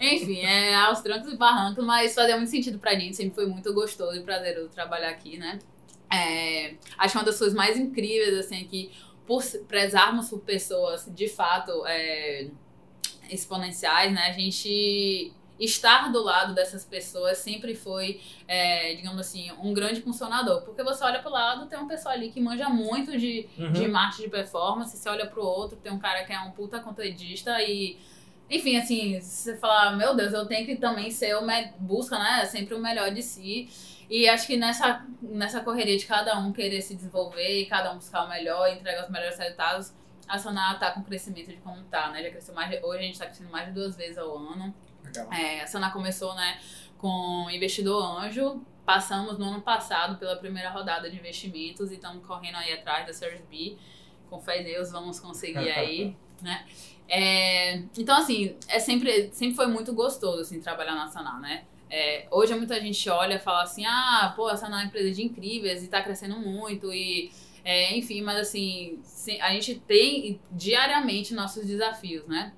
[0.00, 3.14] Enfim, é aos trancos e barrancos, mas fazia muito sentido pra gente.
[3.14, 5.60] Sempre foi muito gostoso e prazeroso trabalhar aqui, né?
[6.12, 8.90] É, acho uma das coisas mais incríveis, assim, é que
[9.24, 11.86] por prezarmos por pessoas de fato.
[11.86, 12.48] É,
[13.32, 14.26] exponenciais, né?
[14.26, 20.62] A gente estar do lado dessas pessoas sempre foi, é, digamos assim, um grande funcionador.
[20.62, 23.72] Porque você olha pro lado, tem uma pessoa ali que manja muito de, uhum.
[23.72, 26.80] de marketing de performance, você olha pro outro, tem um cara que é um puta
[26.80, 27.98] conteudista e.
[28.48, 31.42] Enfim, assim, você fala, meu Deus, eu tenho que também ser o
[31.78, 32.44] busca, né?
[32.46, 33.68] Sempre o melhor de si.
[34.10, 37.96] E acho que nessa, nessa correria de cada um querer se desenvolver e cada um
[37.98, 39.94] buscar o melhor, entregar os melhores resultados,
[40.30, 42.22] a Sonar tá com crescimento de como tá, né?
[42.22, 44.72] Já cresceu mais de, hoje a gente tá crescendo mais de duas vezes ao ano.
[45.04, 45.32] Legal.
[45.32, 46.60] É, a Sonar começou, né,
[46.96, 48.64] com investidor anjo.
[48.86, 53.12] Passamos no ano passado pela primeira rodada de investimentos e estamos correndo aí atrás da
[53.12, 53.76] Series B.
[54.28, 56.64] Com fé em Deus, vamos conseguir aí, né?
[57.08, 61.64] É, então, assim, é sempre, sempre foi muito gostoso, assim, trabalhar na Sonar, né?
[61.90, 65.10] É, hoje muita gente olha e fala assim, ah, pô, a Sonar é uma empresa
[65.10, 67.32] de incríveis e tá crescendo muito e
[67.64, 69.00] é, enfim, mas assim,
[69.40, 72.52] a gente tem diariamente nossos desafios, né?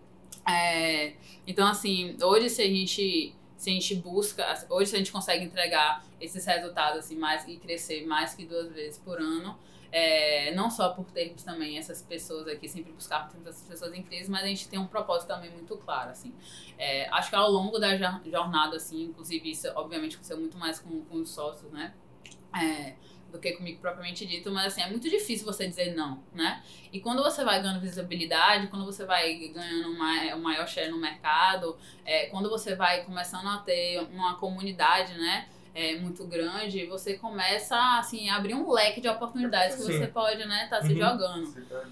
[0.49, 1.15] É,
[1.47, 5.45] então, assim, hoje se a gente se a gente busca, hoje se a gente consegue
[5.45, 9.57] entregar esses resultados assim, mais e crescer mais que duas vezes por ano,
[9.93, 14.43] é, não só por termos também essas pessoas aqui, sempre buscar essas pessoas incríveis, mas
[14.43, 16.35] a gente tem um propósito também muito claro, assim.
[16.77, 21.03] É, acho que ao longo da jornada, assim, inclusive isso obviamente aconteceu muito mais com,
[21.03, 21.95] com os sócios, né?
[22.61, 22.97] É,
[23.33, 26.63] do que comigo propriamente dito, mas assim, é muito difícil você dizer não, né?
[26.93, 30.99] E quando você vai ganhando visibilidade, quando você vai ganhando uma, um maior share no
[30.99, 35.49] mercado, é, quando você vai começando a ter uma comunidade, né?
[35.75, 39.99] É, muito grande, você começa assim, a abrir um leque de oportunidades que Sim.
[39.99, 40.99] você pode, né, tá se uhum.
[40.99, 41.67] jogando.
[41.67, 41.85] Tá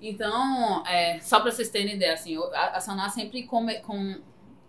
[0.00, 4.20] então, é, só para vocês terem ideia, assim, a, a Saná sempre come, com,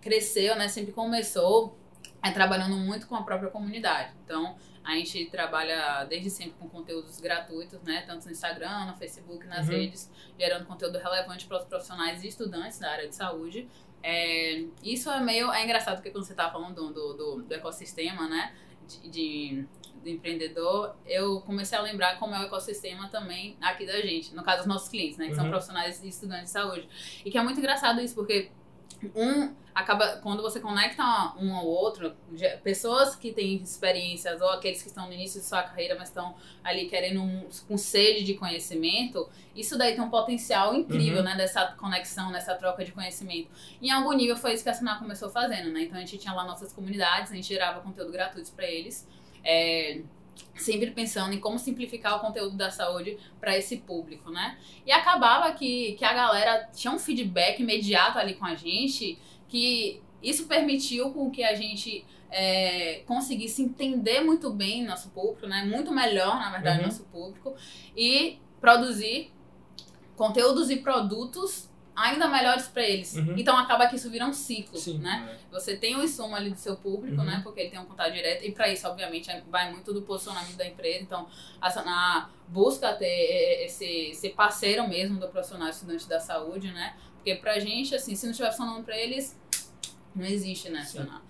[0.01, 1.77] cresceu, né, sempre começou
[2.23, 4.11] é, trabalhando muito com a própria comunidade.
[4.25, 4.55] Então,
[4.87, 8.03] a gente trabalha desde sempre com conteúdos gratuitos, né?
[8.07, 9.73] Tanto no Instagram, no Facebook, nas uhum.
[9.73, 13.67] redes, gerando conteúdo relevante para os profissionais e estudantes da área de saúde.
[14.01, 18.29] É, isso é meio é engraçado porque quando você está falando do, do, do, ecossistema,
[18.29, 18.55] né?
[18.87, 19.67] De, de,
[20.01, 24.41] do empreendedor, eu comecei a lembrar como é o ecossistema também aqui da gente, no
[24.41, 25.25] caso dos nossos clientes, né?
[25.25, 25.39] Que uhum.
[25.39, 26.87] são profissionais e estudantes de saúde.
[27.25, 28.51] E que é muito engraçado isso, porque
[29.15, 31.03] um acaba quando você conecta
[31.39, 32.15] um ao outro,
[32.63, 36.35] pessoas que têm experiências ou aqueles que estão no início de sua carreira, mas estão
[36.63, 41.25] ali querendo um, com sede de conhecimento, isso daí tem um potencial incrível, uhum.
[41.25, 43.49] né, dessa conexão, nessa troca de conhecimento.
[43.79, 45.83] Em algum nível foi isso que a Sinar começou fazendo, né?
[45.83, 49.07] Então a gente tinha lá nossas comunidades, a gente gerava conteúdo gratuito para eles.
[49.43, 50.01] É,
[50.55, 54.57] sempre pensando em como simplificar o conteúdo da saúde para esse público, né?
[54.85, 60.01] E acabava que, que a galera tinha um feedback imediato ali com a gente, que
[60.21, 65.63] isso permitiu com que a gente é, conseguisse entender muito bem nosso público, né?
[65.63, 66.85] Muito melhor, na verdade, uhum.
[66.85, 67.55] nosso público
[67.95, 69.31] e produzir
[70.15, 73.15] conteúdos e produtos ainda melhores para eles.
[73.15, 73.33] Uhum.
[73.35, 75.27] Então acaba que isso vira um ciclo, Sim, né?
[75.33, 75.51] É.
[75.51, 77.25] Você tem o insumo ali do seu público, uhum.
[77.25, 77.41] né?
[77.43, 80.67] Porque ele tem um contato direto e para isso, obviamente, vai muito do posicionamento da
[80.67, 80.99] empresa.
[80.99, 81.27] Então,
[81.59, 86.95] a Sana busca ter esse, esse parceiro mesmo do profissional estudante da saúde, né?
[87.15, 89.35] Porque pra gente, assim, se não estiver funcionando para eles,
[90.15, 91.23] não existe, né, Sana?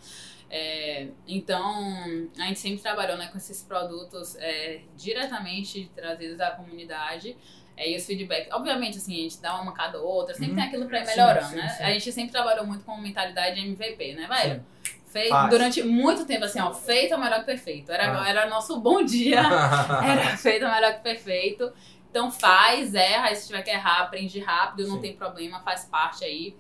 [0.49, 7.37] É, então, a gente sempre trabalhou né, com esses produtos é, diretamente trazidos à comunidade.
[7.77, 10.55] É, e os feedbacks, obviamente, assim, a gente dá uma mancada ou outra, sempre uhum.
[10.55, 11.69] tem aquilo pra ir melhorando, sim, sim, né?
[11.69, 11.83] Sim.
[11.83, 14.65] A gente sempre trabalhou muito com mentalidade de MVP, né, velho?
[15.05, 17.91] Feito, durante muito tempo, assim, ó, feito é melhor que perfeito.
[17.91, 18.27] Era, ah.
[18.27, 19.39] era nosso bom dia,
[20.03, 21.71] era feito é melhor que perfeito.
[22.09, 26.55] Então faz, erra, se tiver que errar, aprende rápido, não tem problema, faz parte aí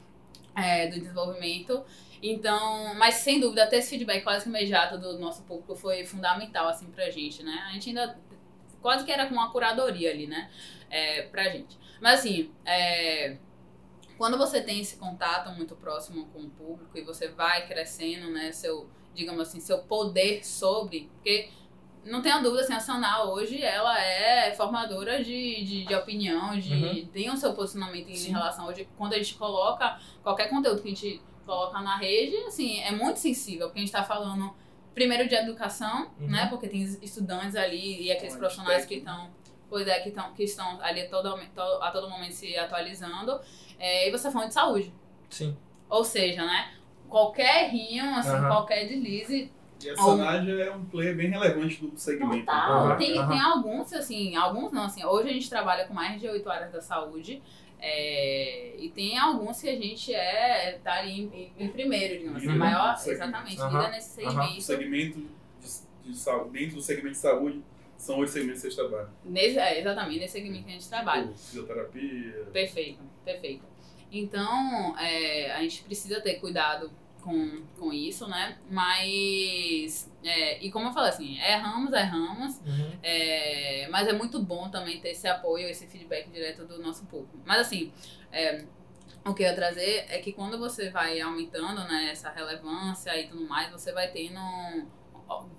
[0.55, 1.83] é, do desenvolvimento.
[2.21, 6.67] Então, mas sem dúvida, ter esse feedback quase que imediato do nosso público foi fundamental,
[6.67, 7.65] assim, pra gente, né?
[7.69, 8.17] A gente ainda
[8.81, 10.49] quase que era com uma curadoria ali, né?
[10.89, 11.77] É, pra gente.
[12.01, 13.37] Mas assim, é,
[14.17, 18.51] quando você tem esse contato muito próximo com o público e você vai crescendo, né,
[18.51, 21.49] seu digamos assim, seu poder sobre, porque
[22.05, 26.73] não tenha dúvida, assim, a Saná hoje, ela é formadora de, de, de opinião, de,
[26.73, 27.05] uhum.
[27.07, 28.29] tem o seu posicionamento Sim.
[28.29, 32.35] em relação hoje, quando a gente coloca qualquer conteúdo que a gente coloca na rede,
[32.45, 34.53] assim, é muito sensível, porque a gente está falando
[34.93, 36.27] primeiro de educação, uhum.
[36.27, 39.29] né, porque tem estudantes ali e aqueles profissionais que estão,
[39.69, 41.39] pois é, que, tão, que estão ali todo,
[41.81, 43.39] a todo momento se atualizando,
[43.79, 44.93] é, e você tá falando de saúde.
[45.29, 45.57] Sim.
[45.89, 46.73] Ou seja, né,
[47.07, 48.47] qualquer rinho, assim, uhum.
[48.47, 49.51] qualquer deslize
[49.83, 52.45] e a Sonaja é um player bem relevante do segmento.
[52.45, 52.89] Total.
[52.89, 52.97] Uhum.
[52.97, 53.27] Tem, uhum.
[53.27, 56.71] tem alguns, assim, alguns não, assim, hoje a gente trabalha com mais de oito áreas
[56.71, 57.41] da saúde.
[57.79, 62.57] É, e tem alguns que a gente é tá ali em, em primeiro, digamos assim,
[62.57, 63.89] maior, exatamente, uhum.
[63.91, 64.61] nesse segmento.
[64.61, 65.19] Segmento
[65.61, 67.63] de, de, dentro do segmento de saúde,
[67.97, 69.09] são oito segmentos que vocês trabalham.
[69.23, 71.27] Nesse, é, exatamente, nesse segmento que a gente trabalha.
[71.33, 72.47] Fisioterapia.
[72.53, 73.65] Perfeito, perfeito.
[74.11, 78.57] Então, é, a gente precisa ter cuidado com, com isso, né?
[78.69, 82.97] Mas, é, e como eu falei assim, erramos, erramos, uhum.
[83.03, 87.37] é, mas é muito bom também ter esse apoio, esse feedback direto do nosso público.
[87.45, 87.91] Mas assim,
[88.31, 88.63] é,
[89.25, 93.27] o que eu ia trazer é que quando você vai aumentando né, essa relevância e
[93.27, 94.39] tudo mais, você vai tendo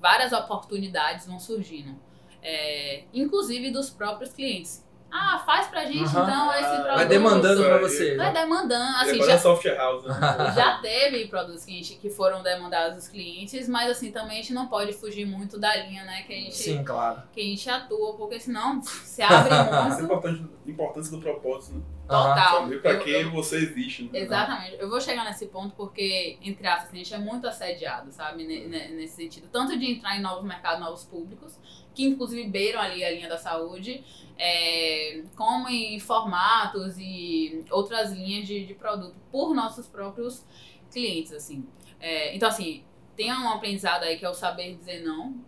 [0.00, 2.00] várias oportunidades vão surgindo.
[2.42, 4.86] É, inclusive dos próprios clientes.
[5.10, 6.22] Ah, faz pra gente uhum.
[6.22, 6.96] então esse produto.
[6.96, 8.16] Vai demandando pra você.
[8.16, 8.96] Vai demandando.
[8.98, 10.04] Assim, já, software house.
[10.04, 10.14] Né?
[10.54, 14.52] já teve produtos que, gente, que foram demandados dos clientes, mas assim, também a gente
[14.52, 16.22] não pode fugir muito da linha, né?
[16.22, 17.22] Que a gente, Sim, claro.
[17.32, 19.88] Que a gente atua, porque senão se abre muito.
[19.88, 21.82] Isso é importante, importância do propósito, né?
[22.06, 22.62] Total.
[22.62, 24.04] Saber pra quem você existe.
[24.04, 24.20] Né?
[24.20, 24.76] Exatamente.
[24.78, 28.44] Eu vou chegar nesse ponto porque, entre aspas, a gente é muito assediado, sabe?
[28.44, 29.48] Nesse sentido.
[29.50, 31.58] Tanto de entrar em novos mercados, novos públicos,
[31.98, 34.04] que inclusive beiram ali a linha da saúde,
[34.38, 40.46] é, como em formatos e outras linhas de, de produto por nossos próprios
[40.92, 41.66] clientes, assim.
[41.98, 42.84] É, então, assim,
[43.16, 45.44] tem um aprendizado aí que é o saber dizer não,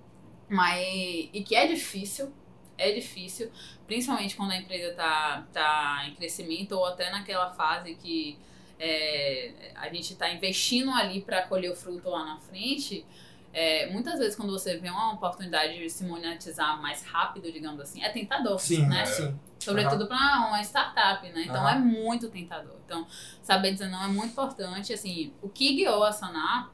[0.48, 0.84] mas
[1.32, 2.32] e que é difícil,
[2.76, 3.48] é difícil,
[3.86, 8.36] principalmente quando a empresa está tá em crescimento ou até naquela fase que
[8.76, 13.06] é, a gente está investindo ali para colher o fruto lá na frente.
[13.52, 18.02] É, muitas vezes quando você vê uma oportunidade de se monetizar mais rápido, digamos assim,
[18.02, 19.02] é tentador, sim, né?
[19.02, 19.06] É.
[19.06, 19.38] Sim.
[19.58, 20.08] Sobretudo uhum.
[20.08, 21.42] para uma startup, né?
[21.42, 21.68] Então uhum.
[21.68, 22.76] é muito tentador.
[22.86, 23.06] Então,
[23.42, 24.92] saber dizer não é muito importante.
[24.92, 26.70] Assim, o que guiou a Sanar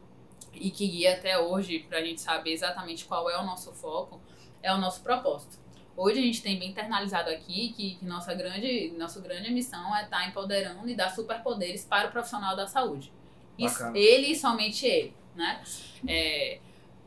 [0.52, 4.20] e que guia até hoje para a gente saber exatamente qual é o nosso foco
[4.62, 5.58] é o nosso propósito.
[5.96, 10.04] Hoje a gente tem bem internalizado aqui que, que nossa, grande, nossa grande missão é
[10.04, 13.10] estar tá empoderando e dar superpoderes para o profissional da saúde.
[13.58, 15.62] Isso, ele e somente ele, né?
[16.06, 16.58] É,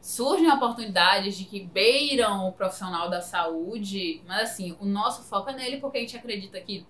[0.01, 5.53] surgem oportunidades de que beiram o profissional da saúde, mas assim, o nosso foco é
[5.53, 6.85] nele porque a gente acredita que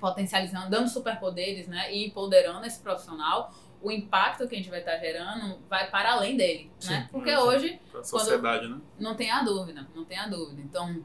[0.00, 4.96] potencializando, dando superpoderes, né, e empoderando esse profissional, o impacto que a gente vai estar
[4.98, 6.70] gerando vai para além dele, né?
[6.80, 7.08] Sim, né?
[7.12, 8.80] Porque hoje, a sociedade, né?
[8.98, 10.60] Não tem a dúvida, não tem a dúvida.
[10.60, 11.04] Então,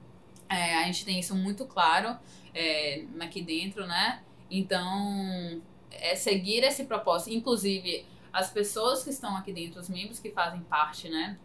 [0.49, 2.17] é, a gente tem isso muito claro
[2.53, 4.23] é, aqui dentro, né?
[4.49, 5.61] Então,
[5.91, 7.31] é seguir esse propósito.
[7.31, 11.37] Inclusive, as pessoas que estão aqui dentro, os membros que fazem parte, né?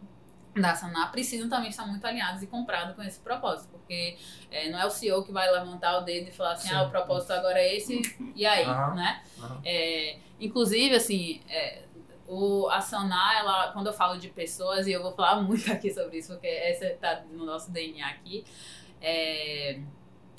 [0.61, 4.17] da Saná precisam também estar muito alinhados e comprados com esse propósito, porque
[4.51, 6.75] é, não é o CEO que vai levantar o dedo e falar assim, Sim.
[6.75, 8.01] ah, o propósito agora é esse,
[8.35, 8.95] e aí, uhum.
[8.95, 9.23] né?
[9.39, 9.61] Uhum.
[9.65, 11.83] É, inclusive, assim, é,
[12.27, 15.93] o, a Saná, ela, quando eu falo de pessoas, e eu vou falar muito aqui
[15.93, 18.45] sobre isso, porque essa está no nosso DNA aqui,
[19.01, 19.81] é,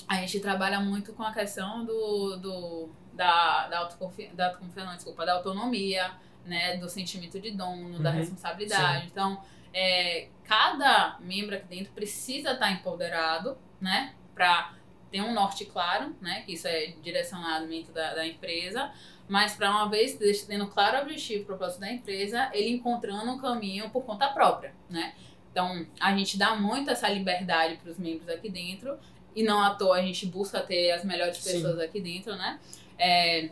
[0.06, 5.26] a gente trabalha muito com a questão do, do da, da, autoconfiança, da autoconfiança, desculpa,
[5.26, 6.10] da autonomia,
[6.44, 8.02] né, do sentimento de dono, uhum.
[8.02, 9.02] da responsabilidade.
[9.02, 9.08] Sim.
[9.10, 14.74] Então, é, cada membro aqui dentro precisa estar empoderado, né, para
[15.10, 18.92] ter um norte claro, né, que isso é direcionamento da, da empresa,
[19.28, 23.38] mas para uma vez tendo claro o objetivo, o propósito da empresa, ele encontrando um
[23.38, 25.14] caminho por conta própria, né.
[25.52, 28.98] Então, a gente dá muito essa liberdade para os membros aqui dentro,
[29.34, 31.84] e não à toa a gente busca ter as melhores pessoas Sim.
[31.84, 32.58] aqui dentro, né?
[32.98, 33.50] É,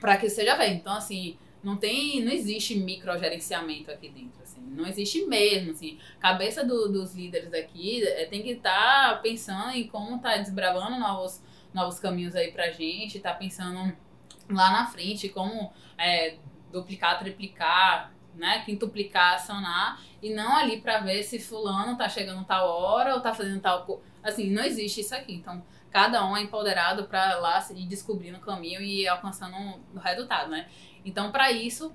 [0.00, 0.74] para que seja bem.
[0.74, 5.98] Então, assim, não tem, não existe microgerenciamento aqui dentro, assim, não existe mesmo, assim.
[6.18, 10.98] Cabeça do, dos líderes aqui é, tem que estar tá pensando em como tá desbravando
[10.98, 13.96] novos, novos caminhos aí pra gente, tá pensando
[14.50, 16.36] lá na frente como é,
[16.72, 22.68] duplicar, triplicar, né, quintuplicar, acionar e não ali para ver se fulano tá chegando tal
[22.68, 25.34] hora ou tá fazendo tal, assim, não existe isso aqui.
[25.34, 29.56] Então, cada um é empoderado para lá ir descobrindo o caminho e alcançando
[29.94, 30.66] o resultado, né?
[31.04, 31.92] Então, para isso,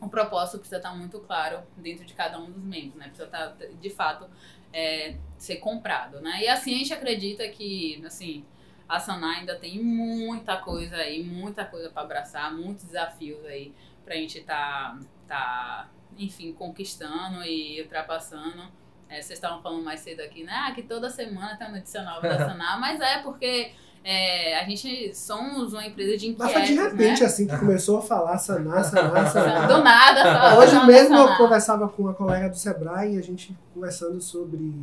[0.00, 3.06] o propósito precisa estar muito claro dentro de cada um dos membros, né?
[3.06, 4.28] Precisa estar, de fato,
[4.72, 6.42] é, ser comprado, né?
[6.42, 8.44] E assim a gente acredita que, assim,
[8.88, 13.72] a Saná ainda tem muita coisa aí, muita coisa para abraçar, muitos desafios aí
[14.04, 18.62] pra gente estar tá, tá enfim, conquistando e ultrapassando.
[19.08, 20.52] É, vocês estavam falando mais cedo aqui, né?
[20.52, 23.72] Ah, que toda semana tem uma notícia nova da Sanar, mas é porque
[24.04, 27.26] é, a gente somos uma empresa de inquietos, Mas foi de repente né?
[27.26, 29.66] assim que começou a falar sanar, sanar, sanar.
[29.66, 30.22] Do nada.
[30.22, 33.56] fala, Hoje "Não, mesmo eu sanar." conversava com uma colega do Sebrae e a gente
[33.72, 34.74] conversando sobre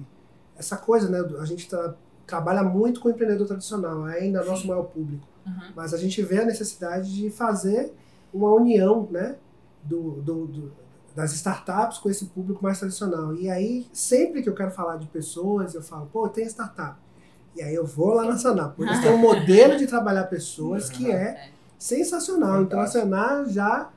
[0.57, 1.19] essa coisa, né?
[1.39, 1.93] A gente tra-
[2.25, 5.27] trabalha muito com o empreendedor tradicional, ainda é nosso maior público.
[5.45, 5.53] Uhum.
[5.75, 7.93] Mas a gente vê a necessidade de fazer
[8.33, 9.35] uma união, né?
[9.83, 10.71] Do, do- do-
[11.15, 13.35] das startups com esse público mais tradicional.
[13.35, 16.95] E aí, sempre que eu quero falar de pessoas, eu falo, pô, tem startup.
[17.55, 18.75] E aí eu vou lá na Sanap.
[18.75, 22.61] Porque eles têm um modelo de trabalhar pessoas que é sensacional.
[22.61, 23.89] Então a Senar já,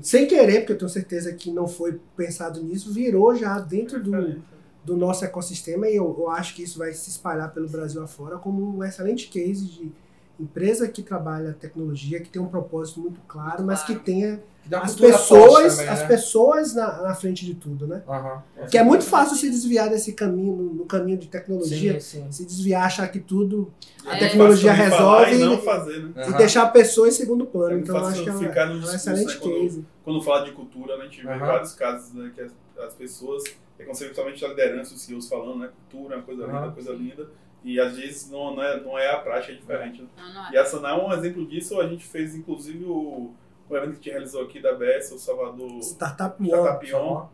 [0.00, 4.40] sem querer, porque eu tenho certeza que não foi pensado nisso, virou já dentro do,
[4.84, 8.38] do nosso ecossistema e eu, eu acho que isso vai se espalhar pelo Brasil afora
[8.38, 9.92] como um excelente case de
[10.40, 14.02] empresa que trabalha tecnologia, que tem um propósito muito claro, Muito mas que claro.
[14.04, 16.06] tenha Que as pessoas, também, as né?
[16.06, 18.02] pessoas na, na frente de tudo, né?
[18.08, 18.42] Aham.
[18.70, 22.32] Que é muito fácil se desviar desse caminho, no, no caminho de tecnologia, Sim, sim.
[22.32, 23.72] se desviar, achar que tudo
[24.06, 24.18] a É.
[24.18, 26.12] tecnologia resolve E não fazer, né?
[26.16, 26.36] e Aham.
[26.36, 27.76] deixar a pessoa em segundo plano.
[27.76, 29.84] É então acho que é uma, ficar no é um discurso, excelente né, quando- case.
[30.04, 31.38] Quando fala de cultura, né, a gente vê Aham.
[31.46, 32.52] vários casos né, que as,
[32.86, 33.42] as pessoas,
[33.78, 37.28] é conceitualmente a liderança, os CEOs falando, né, cultura é uma coisa linda, coisa linda,
[37.64, 40.02] e às vezes não, não, é, não é a prática, é diferente.
[40.02, 40.08] Né?
[40.16, 40.52] Não, não é.
[40.52, 43.32] E a Sanar é um exemplo disso, a gente fez inclusive o,
[43.68, 46.50] o evento que a gente realizou aqui da BS, o Salvador Startup One.
[46.50, 47.28] Startup On.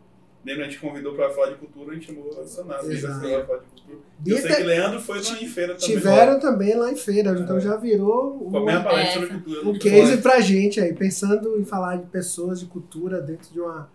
[0.45, 3.19] Lembra, a gente convidou para falar de cultura, a gente chamou a Sanar, as Exato.
[3.19, 3.97] para falar de cultura.
[4.25, 5.95] E eu sei que Leandro foi lá em feira também.
[5.95, 7.59] Tiveram também lá em feira, então É.
[7.59, 9.67] já virou mesma palestra É, sobre cultura.
[9.67, 9.79] um né?
[9.79, 13.89] case pra gente aí, pensando em falar de pessoas, de cultura dentro de uma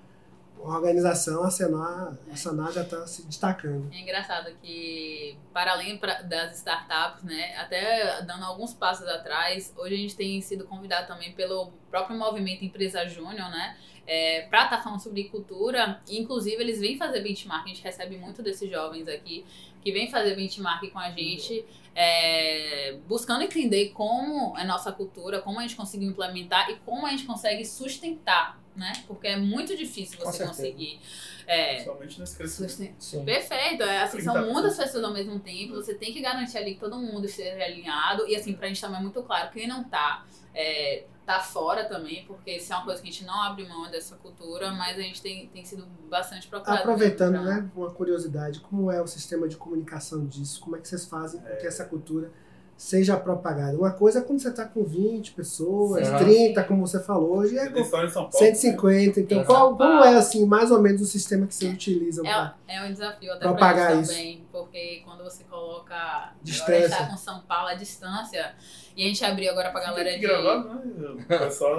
[0.65, 3.93] organização, a Senar, a Senar já está se destacando.
[3.93, 5.99] É engraçado que, para além
[6.29, 11.33] das startups, né, até dando alguns passos atrás, hoje a gente tem sido convidado também
[11.33, 16.01] pelo próprio movimento Empresa Júnior, né, é, para estar falando sobre cultura.
[16.09, 19.45] Inclusive, eles vêm fazer benchmark, a gente recebe muito desses jovens aqui,
[19.83, 25.59] que vêm fazer benchmark com a gente, é, buscando entender como é nossa cultura, como
[25.59, 30.19] a gente conseguiu implementar e como a gente consegue sustentar, né, porque é muito difícil
[30.19, 31.01] você conseguir...
[31.47, 33.25] é, Somente nesse crescimento.
[33.25, 34.53] Perfeito, é assim, são 30%.
[34.53, 38.27] muitas pessoas ao mesmo tempo, você tem que garantir ali que todo mundo esteja alinhado,
[38.27, 42.25] e assim, pra gente também é muito claro, quem não tá, é, tá fora também,
[42.27, 45.03] porque isso é uma coisa que a gente não abre mão dessa cultura, mas a
[45.03, 46.81] gente tem, tem sido bastante procurado.
[46.81, 50.61] Aproveitando, pra- né, uma curiosidade, como é o sistema de comunicação disso?
[50.61, 52.31] Como é que vocês fazem com que essa cultura
[52.77, 53.77] seja propagada?
[53.77, 56.17] Uma coisa é quando você está com 20 pessoas, Sim.
[56.19, 58.39] 30, como você falou, hoje é Você tem história em São Paulo.
[58.39, 59.21] 150.
[59.21, 62.25] Então, Em qual, como é, assim, mais ou menos o sistema que vocês utilizam?
[62.25, 64.11] pra- É, é um desafio até Propagar isso.
[64.11, 65.95] também, porque quando você coloca.
[65.95, 66.89] Agora a Distância.
[66.89, 68.55] gente tá com São Paulo à distância,
[68.97, 70.27] e a gente abriu agora pra galera Tem de.
[70.27, 70.81] que gravar, né?
[71.21, 71.79] O pessoal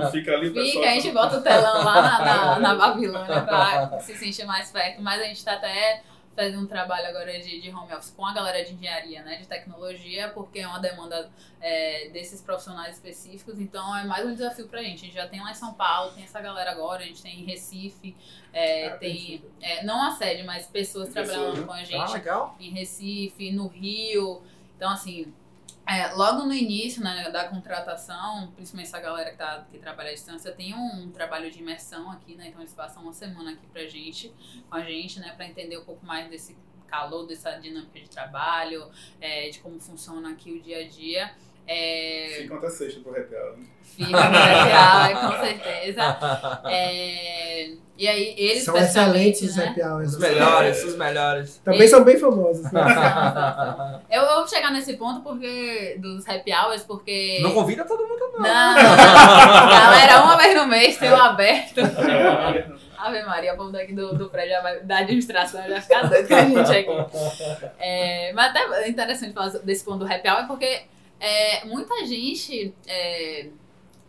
[0.00, 0.72] não fica ali, o pessoal...
[0.72, 4.70] Fica, a gente bota o telão lá na, na, na Babilônia pra se sentir mais
[4.70, 5.00] perto.
[5.00, 6.02] Mas a gente tá até
[6.34, 9.36] fazendo um trabalho agora de, de home office com a galera de engenharia, né?
[9.36, 13.58] De tecnologia, porque é uma demanda é, desses profissionais específicos.
[13.60, 14.96] Então é mais um desafio pra gente.
[15.02, 17.40] A gente já tem lá em São Paulo, tem essa galera agora, a gente tem
[17.40, 18.16] em Recife,
[18.52, 19.42] é, Ah, tem.
[19.60, 21.66] é, não a sede, mas pessoas trabalhando né?
[21.66, 22.56] com a Ah, gente legal.
[22.60, 24.42] em Recife, no Rio.
[24.76, 25.32] Então, assim,
[25.86, 30.14] é, logo no início né, da contratação, principalmente essa galera que, tá, que trabalha à
[30.14, 32.48] distância, tem um, trabalho de imersão aqui, né?
[32.48, 34.32] Então eles passam uma semana aqui pra gente,
[34.68, 35.32] com a gente, né?
[35.36, 38.88] Pra entender um pouco mais desse calor, dessa dinâmica de trabalho,
[39.20, 41.34] é, de como funciona aqui o dia a dia.
[41.66, 43.64] É, Ficam até sexta pro happy hour, né?
[43.96, 46.18] fica no real, com certeza.
[46.68, 49.68] É, e aí, eles São excelentes os né?
[49.68, 50.14] happy hours.
[50.14, 51.56] Os melhores, os melhores.
[51.64, 52.70] Também são bem famosos.
[52.72, 52.80] Né?
[54.10, 57.38] Eu, eu vou chegar nesse ponto porque dos happy hours, porque.
[57.42, 58.40] Não convida todo mundo, não.
[58.40, 58.74] Não,
[59.70, 61.80] galera, uma vez no mês tem um aberto.
[62.98, 66.34] Ave Maria, o povo daqui do, do prédio da administração já vai ficar doido com
[66.34, 67.74] a gente aqui.
[67.78, 70.82] É, mas até é interessante falar desse ponto do happy hour, porque
[71.24, 73.48] é, muita gente é,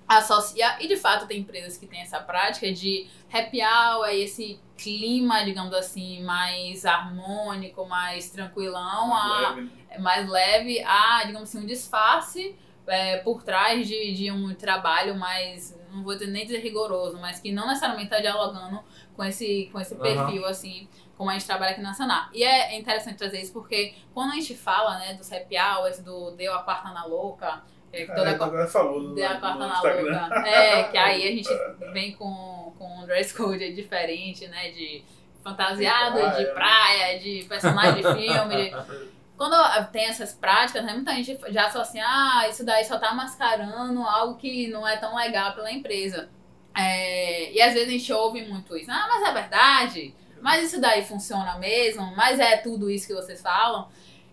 [0.05, 4.59] associa, e de fato tem empresas que têm essa prática de happy hour e esse
[4.77, 9.69] clima, digamos assim, mais harmônico, mais tranquilão, a, leve, né?
[9.91, 12.53] é mais leve a, digamos assim, um disfarce
[12.85, 17.39] é, por trás de, de um trabalho mais, não vou dizer, nem dizer rigoroso, mas
[17.39, 18.83] que não necessariamente está dialogando
[19.15, 20.87] com esse, com esse perfil, assim,
[21.17, 22.29] como a gente trabalha aqui na Sanar.
[22.33, 25.99] E é, é interessante trazer isso porque quando a gente fala, né, dos happy hours,
[25.99, 29.35] do Deu a Quarta na Louca, é, que toda Ah, a é famoso Deu a
[29.35, 30.47] quarta na louca.
[30.47, 31.49] É, que aí a gente
[31.93, 34.71] vem com, com um dress code diferente, né?
[34.71, 35.03] De
[35.41, 36.53] fantasiado, De de praia.
[36.53, 38.75] praia, de personagem de filme.
[39.37, 39.55] Quando
[39.91, 44.37] tem essas práticas, né, muita gente já associa, ah, isso daí só tá mascarando algo
[44.37, 46.29] que não é tão legal pela empresa.
[46.75, 48.89] É, e às vezes a gente ouve muito isso.
[48.91, 50.15] Ah, mas é verdade?
[50.41, 52.15] Mas isso daí funciona mesmo?
[52.15, 53.89] Mas é tudo isso que vocês falam?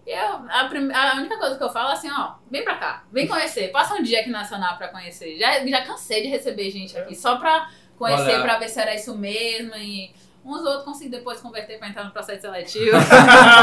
[0.07, 2.75] E eu, a, prim, a, única coisa que eu falo é assim, ó, vem pra
[2.75, 5.39] cá, vem conhecer, passa um dia aqui na Nacional pra conhecer.
[5.39, 8.43] Já, já cansei de receber gente aqui só pra conhecer, Olha.
[8.43, 9.77] pra ver se era isso mesmo.
[9.77, 10.13] E
[10.45, 12.97] uns outros consigo depois converter pra entrar no processo seletivo.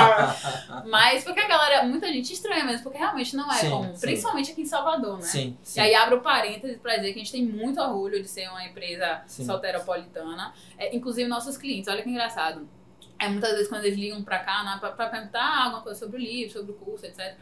[0.89, 3.95] Mas porque a galera, muita gente estranha mesmo, porque realmente não é sim, comum.
[3.95, 4.01] Sim.
[4.01, 5.23] Principalmente aqui em Salvador, né?
[5.23, 5.79] Sim, sim.
[5.79, 8.63] E aí abro parênteses pra dizer que a gente tem muito orgulho de ser uma
[8.63, 10.53] empresa solteropolitana.
[10.77, 12.67] É, inclusive nossos clientes, olha que engraçado.
[13.19, 16.17] É muitas vezes quando eles ligam pra cá, né, pra, pra perguntar alguma coisa sobre
[16.17, 17.35] o livro, sobre o curso, etc.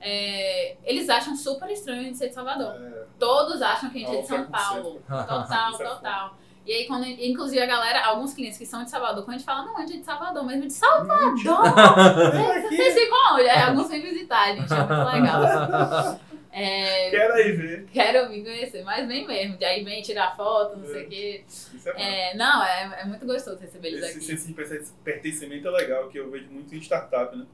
[0.00, 2.74] É, eles acham super estranho de ser de Salvador.
[2.80, 3.06] É.
[3.18, 5.02] Todos acham que a gente é de São Paulo.
[5.08, 6.38] Total, é total.
[6.66, 9.46] E aí, quando, inclusive, a galera, alguns clientes que são de Salvador, quando a gente
[9.46, 11.62] fala, não, a gente é de Salvador, mesmo de Salvador!
[12.68, 13.44] Vocês ficam onde?
[13.44, 16.20] É, alguns vêm visitar, gente, é muito legal.
[16.58, 17.86] É, quero aí ver.
[17.92, 19.58] Quero vir conhecer, mas vem mesmo.
[19.62, 20.88] Aí vem tirar foto, não é.
[20.88, 21.44] sei o quê.
[21.46, 24.62] Isso é, é Não, é, é muito gostoso receber eles Esse aqui.
[24.62, 27.44] Esse pertencimento é legal, que eu vejo muito em startup, né?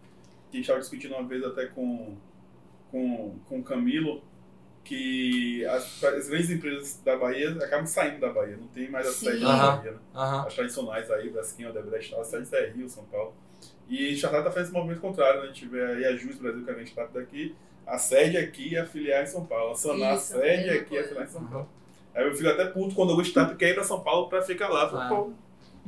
[0.52, 2.16] Que a gente estava discutindo uma vez até com,
[2.92, 4.22] com, com o Camilo,
[4.84, 9.12] que as, as, grandes empresas da Bahia acabam saindo da Bahia, não tem mais a
[9.12, 9.92] sede da Bahia.
[9.92, 9.98] Né?
[10.14, 13.34] As tradicionais aí, Braskem, Odebrecht, as sedes é Rio, São Paulo.
[13.88, 15.46] E Startup está fazendo esse movimento contrário, né?
[15.46, 17.54] a gente vê aí a Jus Brasil, que é a startup daqui,
[17.86, 19.72] a sede aqui e a filial em São Paulo.
[19.72, 21.68] A Sonar, a sede aqui e a filial em São Paulo.
[22.14, 24.28] Aí eu fico até puto quando eu gosto de startup quer ir para São Paulo
[24.28, 24.90] para ficar lá.
[24.92, 25.30] Ah.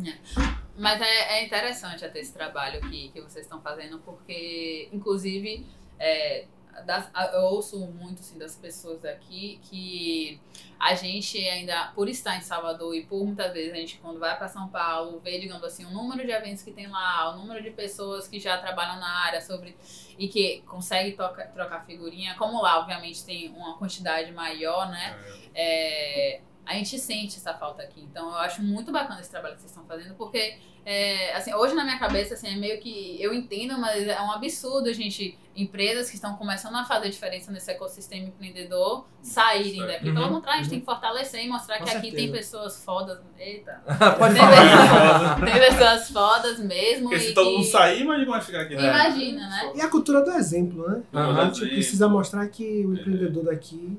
[0.07, 0.55] É.
[0.76, 5.64] Mas é, é, interessante até esse trabalho que, que vocês estão fazendo, porque, inclusive,
[5.99, 6.47] é,
[6.83, 10.41] das, eu ouço muito assim, das pessoas aqui que
[10.79, 14.37] a gente ainda, por estar em Salvador e por muitas vezes a gente, quando vai
[14.37, 17.62] para São Paulo, vê, digamos assim, o número de eventos que tem lá, o número
[17.62, 19.77] de pessoas que já trabalham na área sobre
[20.18, 25.18] e que consegue toca, trocar figurinha, como lá, obviamente, tem uma quantidade maior, né?
[25.55, 28.00] É, a gente sente essa falta aqui.
[28.00, 31.74] Então, eu acho muito bacana esse trabalho que vocês estão fazendo, porque é, assim, hoje
[31.74, 33.16] na minha cabeça, assim, é meio que.
[33.18, 37.50] Eu entendo, mas é um absurdo a gente, empresas que estão começando a fazer diferença
[37.50, 40.08] nesse ecossistema empreendedor, saírem daqui.
[40.08, 40.70] Uhum, Pelo contrário, a gente uhum.
[40.70, 42.14] tem que fortalecer e mostrar Com que certeza.
[42.14, 43.18] aqui tem pessoas fodas.
[43.38, 43.82] Eita!
[44.18, 45.40] Pode tem, falar.
[45.42, 47.08] tem pessoas fodas mesmo.
[47.08, 48.76] Porque se todo mundo sair, imagina como vai ficar aqui.
[48.76, 48.84] Né?
[48.86, 49.72] Imagina, né?
[49.74, 51.02] E a cultura do exemplo, né?
[51.14, 51.40] Uhum.
[51.40, 53.98] A gente precisa mostrar que o empreendedor daqui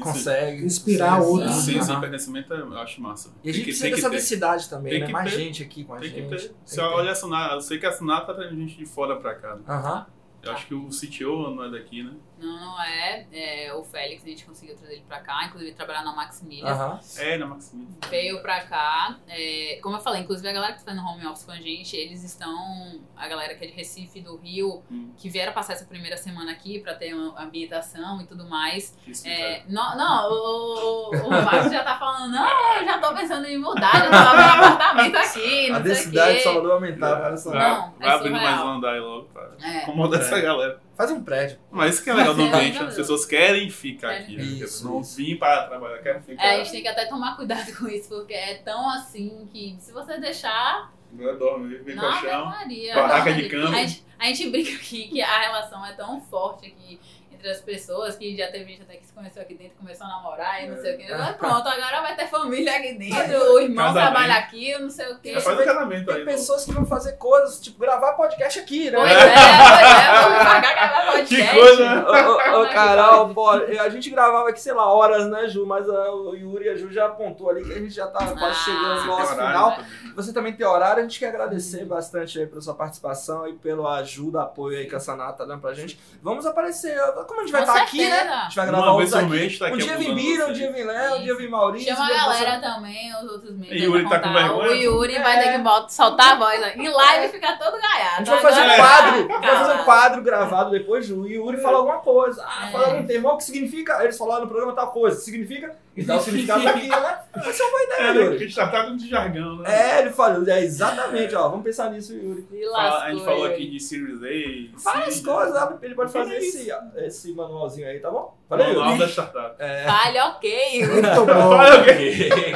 [0.00, 1.54] consegue inspirar outros.
[1.56, 3.30] Sim, sim, pertencimento eu acho massa.
[3.42, 5.08] E a gente precisa dessa densidade também, né?
[5.08, 6.52] Mais gente aqui com a gente.
[6.64, 9.34] Se olha a Sonata, eu sei que a Sonata tá trazendo gente de fora pra
[9.34, 9.56] cá.
[9.56, 9.62] Né?
[9.68, 10.06] Aham.
[10.42, 12.12] Eu acho que o CTO não é daqui, né?
[12.38, 13.26] Não, não é.
[13.32, 13.74] é.
[13.74, 16.74] O Félix, a gente conseguiu trazer ele pra cá, inclusive trabalhar na Maximilian.
[16.74, 16.98] Uhum.
[17.18, 17.94] É, na Maximilian.
[18.08, 19.16] Veio pra cá.
[19.28, 21.96] É, como eu falei, inclusive a galera que tá fazendo home office com a gente,
[21.96, 23.00] eles estão.
[23.16, 25.12] A galera que é de Recife, do Rio, hum.
[25.16, 28.96] que vieram passar essa primeira semana aqui pra ter uma ambientação e tudo mais.
[29.06, 33.14] Isso, é, não, não, o, o, o Marcos já tá falando, não, eu já tô
[33.14, 35.70] pensando em mudar, já tô abrindo apartamento aqui.
[35.74, 37.62] Não a densidade de Salvador aumentar, Não, vai,
[37.98, 39.82] vai é abrindo mais um andar aí logo pra é.
[39.82, 40.80] incomodar essa galera.
[40.96, 41.58] Faz um prédio.
[41.70, 44.36] Mas isso que é legal do ambiente, as pessoas querem ficar aqui.
[44.36, 44.44] Né?
[44.44, 46.44] Isso, não vim para trabalhar, querem ficar.
[46.44, 49.76] É, a gente tem que até tomar cuidado com isso, porque é tão assim que
[49.80, 50.92] se você deixar.
[51.12, 52.46] Não dorme, vem com chão.
[52.46, 53.76] Maria, barraca de cama.
[53.76, 57.00] A gente, a gente brinca aqui que a relação é tão forte aqui
[57.44, 60.10] entre as pessoas, que já teve gente até que se conheceu aqui dentro, começou a
[60.10, 61.04] namorar e não sei o quê.
[61.04, 61.16] É.
[61.16, 64.12] Mas pronto, agora vai ter família aqui dentro, o irmão casamento.
[64.12, 65.30] trabalha aqui, não sei o quê.
[65.30, 68.90] É faz o casamento Tem aí, pessoas que vão fazer coisas, tipo, gravar podcast aqui,
[68.90, 68.98] né?
[68.98, 71.52] Pois é, pois é, vamos pagar gravar podcast.
[71.52, 72.04] Que coisa, né?
[72.06, 75.66] Ô, ô, Carol, pô, a gente gravava aqui, sei lá, horas, né, Ju?
[75.66, 78.20] Mas uh, o Yuri e a Ju já apontou ali que a gente já tá
[78.26, 79.70] quase ah, chegando no nosso final.
[79.72, 80.14] Também.
[80.14, 83.98] Você também tem horário, a gente quer agradecer bastante aí pela sua participação e pela
[83.98, 86.00] ajuda, apoio aí que a Sanata tá dando pra gente.
[86.22, 86.96] Vamos aparecer,
[87.34, 88.20] como a gente vai estar tá aqui, né?
[88.20, 89.58] A gente vai gravar Uma vez aqui.
[89.58, 91.94] Tá um dia vem Bira, um dia vem Léo, um dia vem Maurício.
[91.94, 93.82] Chama a galera também, os outros membros.
[93.82, 94.70] Yuri tá com vergonha?
[94.70, 98.14] O Yuri vai ter que botar, soltar a voz em live e ficar todo gaiado.
[98.14, 101.78] A gente vai fazer um quadro, vai fazer um quadro gravado depois, o Yuri fala
[101.78, 102.44] alguma coisa.
[102.44, 104.02] Ah, fala algum termo, o que significa?
[104.02, 105.18] Eles falaram no programa tal coisa.
[105.20, 105.76] Significa?
[105.96, 107.18] Então o significado daqui, né?
[107.36, 108.36] Essa é uma boa ideia, é, Yuri.
[108.36, 109.70] A gente tá tratando de jargão, né?
[109.70, 111.48] É, ele falou, é exatamente, ó.
[111.48, 112.46] Vamos pensar nisso, Yuri.
[112.76, 114.90] a gente falou aqui de Series A.
[114.92, 118.36] Várias coisas, ele pode fazer esse, esse manualzinho aí, tá bom?
[118.48, 119.54] Falei, Manual da startup.
[119.58, 119.84] É.
[119.84, 120.86] Fale ok.
[120.86, 121.56] Muito bom.
[121.56, 122.52] Fale ok.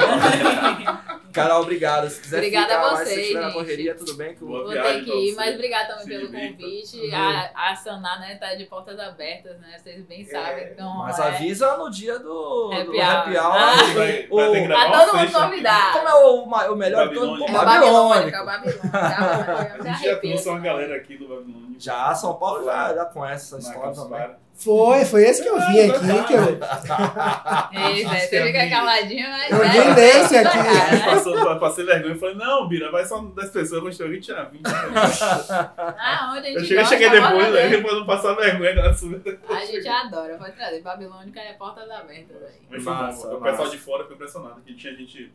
[1.33, 2.09] Carol, obrigado.
[2.09, 4.35] Se quiser Obrigada ficar a mais, você, se estiver na correria, tudo bem.
[4.35, 7.13] Que Vou ter que ir, mas obrigado também Sim, pelo convite.
[7.13, 9.77] A, a Sanar, né, tá de portas abertas, né?
[9.77, 10.63] Vocês bem sabem.
[10.63, 11.23] É, então, mas é...
[11.23, 13.55] avisa no dia do Happy do Happy Hour.
[13.55, 15.93] Ah, vai, vai tá todo mundo convidado.
[15.93, 17.43] Como é o, o melhor de todo?
[17.43, 18.35] É O o Babilônico.
[18.35, 18.87] É o Babilônico.
[18.93, 21.79] A gente já trouxe uma galera aqui do Babilônico.
[21.79, 24.29] Já, São Paulo já, já conhece essa história também.
[24.59, 26.27] Foi, foi esse que eu vi Ah, aqui.
[26.27, 29.51] Que eu, Ei, Zé, você fica caladinho, mas.
[29.51, 30.57] Eu é, vi nesse é, aqui.
[30.57, 31.05] cara, né?
[31.05, 34.61] Passou, passei vergonha e falei, não, Bira, vai só 10 pessoas, quando chegou tinha 20.
[34.67, 37.59] Ah, onde a gente Eu cheguei, gosta, cheguei bora depois, ver.
[37.59, 39.21] aí depois não passar vergonha, subiu.
[39.49, 40.81] A gente adora, pode trazer.
[40.81, 42.59] Babilônica é portas abertas aí.
[42.69, 43.69] Mas Massa, o pessoal massa.
[43.69, 45.31] de fora ficou impressionado, que tinha gente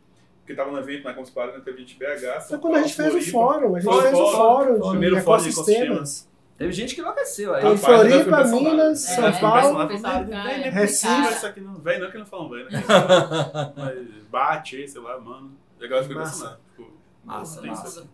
[0.46, 3.14] que tava no evento, na Conspara, né, teve gente BH, foi quando a gente fez
[3.14, 3.74] o fórum.
[3.74, 6.28] A gente fez o fórum, de primeiro fórum de ecossistemas.
[6.56, 7.62] Teve gente que enlouqueceu aí.
[7.62, 8.44] Tem Floripa.
[8.44, 11.32] Minas, É, São Paulo, pessoal "Véi, nem Recife.
[11.32, 12.82] isso aqui não, velho não que não falam velho, né?
[13.76, 15.52] Mas bate, sei lá, mano.
[15.80, 16.36] E a galera ficou Massa.
[16.36, 16.60] impressionada.
[16.70, 16.92] Ficou-
[17.24, 18.06] Massa.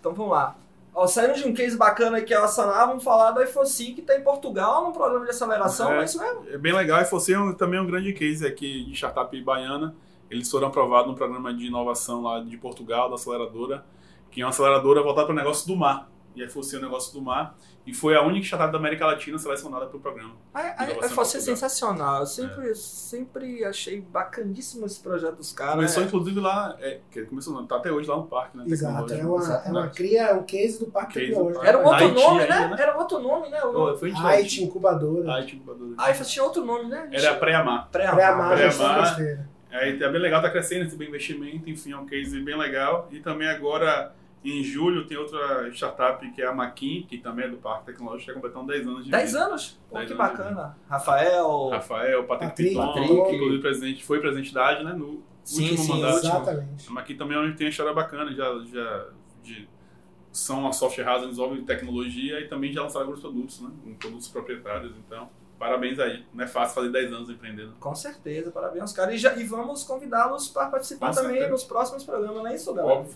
[0.00, 0.56] Então vamos lá.
[0.94, 4.16] Ó, saindo de um case bacana aqui, a Sanar, vamos falar da IFOCI, que está
[4.16, 6.00] em Portugal, num programa de aceleração, É.
[6.00, 6.46] é isso mesmo?
[6.48, 9.94] É bem legal você é um, também é um grande case aqui de startup baiana.
[10.30, 13.84] Eles foram aprovados no programa de inovação lá de Portugal, da aceleradora,
[14.30, 16.08] que é uma aceleradora voltada para o negócio do mar.
[16.36, 17.56] E a FOCI é o negócio do mar.
[17.86, 20.34] E foi a única startup da América Latina selecionada para o programa.
[20.54, 21.40] A, a, a IFOCI é em Portugal.
[21.42, 22.20] sensacional.
[22.20, 25.74] Eu sempre, sempre achei bacaníssimo esse projeto dos caras.
[25.74, 26.06] Começou É.
[26.06, 28.64] inclusive lá, é, que começou, não, tá até hoje lá no parque, né?
[28.66, 31.62] Exato, é uma, é uma cria, é um case do Parque Case do.
[31.62, 32.68] Era um outro Haiti nome, ainda, né?
[32.68, 32.76] né?
[32.78, 33.62] Era outro nome, né?
[33.62, 35.32] O- foi IT Incubadora.
[35.34, 35.94] Haiti incubadora.
[35.98, 37.08] A IFOCI tinha outro nome, né?
[37.12, 37.88] Era a Pré-Amar.
[37.92, 38.54] Pré-amar.
[38.56, 39.16] Pré-amar.
[39.70, 43.08] Aí é bem legal, tá crescendo, receber investimento, enfim, é um case bem legal.
[43.10, 44.14] E também agora,
[44.44, 48.30] em julho, tem outra startup que é a Maquin, que também é do Parque Tecnológico,
[48.30, 49.44] está completando 10 anos de 10 vida.
[49.44, 49.80] anos?
[49.88, 50.76] Pô, 10 que anos bacana.
[50.88, 51.68] Rafael.
[51.70, 53.34] Rafael, Patrick, Patrick, Piton, Patrick.
[53.36, 56.18] inclusive presidente, foi presidente da AD, né, no Sim, último sim, mandato.
[56.18, 56.88] Exatamente.
[56.88, 59.06] A Maquin também é onde tem uma história bacana, já, já
[59.42, 59.68] de,
[60.32, 64.28] são uma software house, desenvolve tecnologia e também já lançaram alguns produtos, né, com produtos
[64.28, 65.28] proprietários, então...
[65.56, 66.24] Parabéns aí.
[66.34, 67.74] Não é fácil fazer 10 anos empreendendo.
[67.78, 69.14] Com certeza, parabéns aos caras.
[69.14, 71.52] E, já- e vamos convidá-los para participar Com também certeza.
[71.52, 72.98] nos próximos programas, não é isso, galera?
[72.98, 73.14] Óbvio.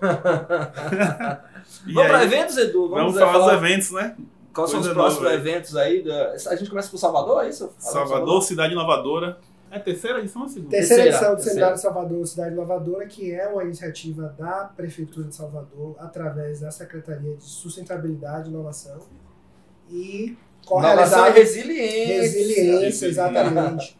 [1.86, 2.88] Vamos para eventos, Edu?
[2.88, 4.16] Vamos é, falar dos eventos, né?
[4.54, 6.02] Quais são os próximos nova eventos aí?
[6.02, 7.68] da- A gente começa por Salvador, é isso?
[7.78, 9.38] Fala de Salvador, cidade inovadora.
[9.70, 10.70] É a terceira edição ou a segunda?
[10.70, 11.54] Terceira, Terceira, edição do terceira.
[11.54, 17.34] Seminário Salvador Cidade Inovadora, que é uma iniciativa da Prefeitura de Salvador, através da Secretaria
[17.34, 18.98] de Sustentabilidade e Inovação.
[19.90, 20.36] E
[20.70, 22.20] Inovação e resiliência.
[22.22, 23.98] resiliência, exatamente.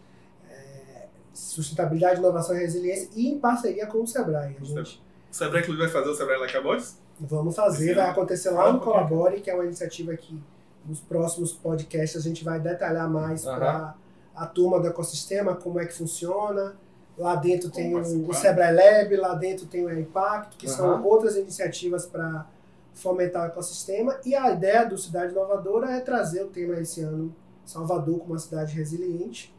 [0.50, 4.56] É, sustentabilidade, inovação e resiliência, e em parceria com o Sebrae.
[4.58, 6.96] A gente O Sebrae Clube vai fazer o Sebrae Like a Boys?
[7.20, 8.80] vamos fazer, Esse vai acontecer lá no.
[8.80, 10.38] Colabore, que é uma iniciativa que
[10.86, 13.94] nos próximos podcasts a gente vai detalhar mais para
[14.34, 16.76] a turma do ecossistema, como é que funciona.
[17.16, 21.36] Lá dentro tem o, o Sebrae Lab, lá dentro tem o Impacto, que são outras
[21.36, 22.46] iniciativas para
[22.94, 24.16] fomentar o ecossistema.
[24.24, 28.38] E a ideia do Cidade Inovadora é trazer o tema esse ano, Salvador como uma
[28.38, 29.54] cidade resiliente.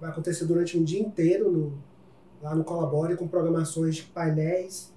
[0.00, 1.78] Vai acontecer durante um dia inteiro no,
[2.42, 4.91] lá no Colabore, com programações de painéis,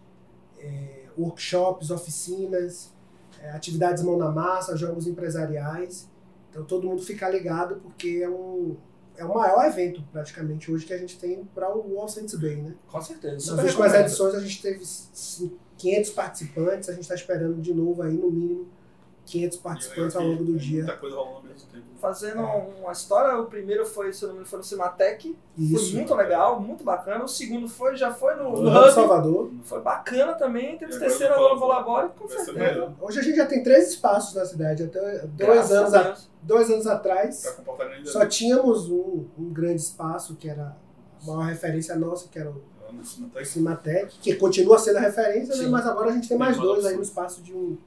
[0.66, 2.92] é, workshops, oficinas,
[3.42, 6.10] é, atividades mão na massa, jogos empresariais.
[6.50, 8.76] Então todo mundo fica ligado porque é um
[9.18, 12.58] é o maior evento praticamente hoje que a gente tem para o All Saints Bay,
[12.58, 12.76] né?
[12.86, 13.56] Com certeza.
[13.56, 18.02] Nas últimas edições a gente teve cin- 500 participantes, a gente está esperando de novo
[18.02, 18.68] aí no mínimo
[19.26, 20.84] 500 participantes ao longo do dia.
[20.84, 21.86] Muita coisa rolando ao mesmo tempo.
[22.00, 25.36] Fazendo uma história, o primeiro foi, se eu não me engano, foi no Cimatec.
[25.56, 25.96] Foi Isso.
[25.96, 27.24] muito legal, muito bacana.
[27.24, 28.92] O segundo foi, já foi no, No Hub.
[28.92, 29.52] Salvador.
[29.64, 30.78] Foi bacana também.
[30.78, 31.60] Temos E agora terceiro agora no.
[31.60, 32.94] Colabore, com certeza.
[33.02, 34.84] Hoje a gente já tem três espaços na cidade.
[34.84, 37.74] Até dois anos, a dois anos atrás, Tá
[38.06, 40.78] só tínhamos um, um grande espaço que era
[41.24, 42.62] a maior referência nossa, que era o
[43.04, 43.42] Cimatec.
[43.42, 45.68] o Cimatec, que continua sendo a referência, né?
[45.70, 47.78] Mas agora a gente tem mais dois aí no espaço de um,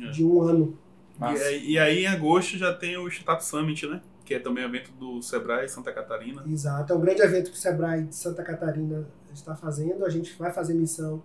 [0.00, 0.10] É.
[0.10, 0.76] de um ano.
[1.20, 4.00] E e aí, em agosto, já tem o Startup Summit, né?
[4.24, 6.42] Que é também um evento do Sebrae Santa Catarina.
[6.46, 6.92] Exato.
[6.92, 10.04] É um grande evento que o Sebrae de Santa Catarina está fazendo.
[10.04, 11.22] A gente vai fazer missão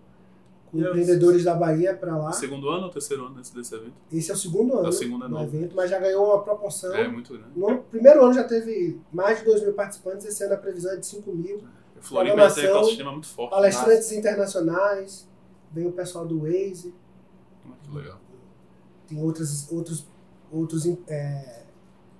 [0.69, 2.31] com E eu- empreendedores da Bahia para lá.
[2.33, 3.93] Segundo ano ou terceiro ano desse, desse evento?
[4.11, 6.93] Esse é o segundo ano o segundo é do evento, mas já ganhou uma proporção.
[6.93, 7.49] É muito grande.
[7.55, 10.97] No primeiro ano já teve mais de 2 mil participantes, esse ano a previsão é
[10.97, 11.63] de 5 mil.
[11.97, 13.51] O Floripa tem um ecossistema muito forte.
[13.51, 15.27] Palestrantes internacionais,
[15.71, 16.93] vem o pessoal do Waze,
[17.65, 18.19] Muito legal.
[19.07, 20.05] Tem outros, outros,
[20.51, 21.63] outros é,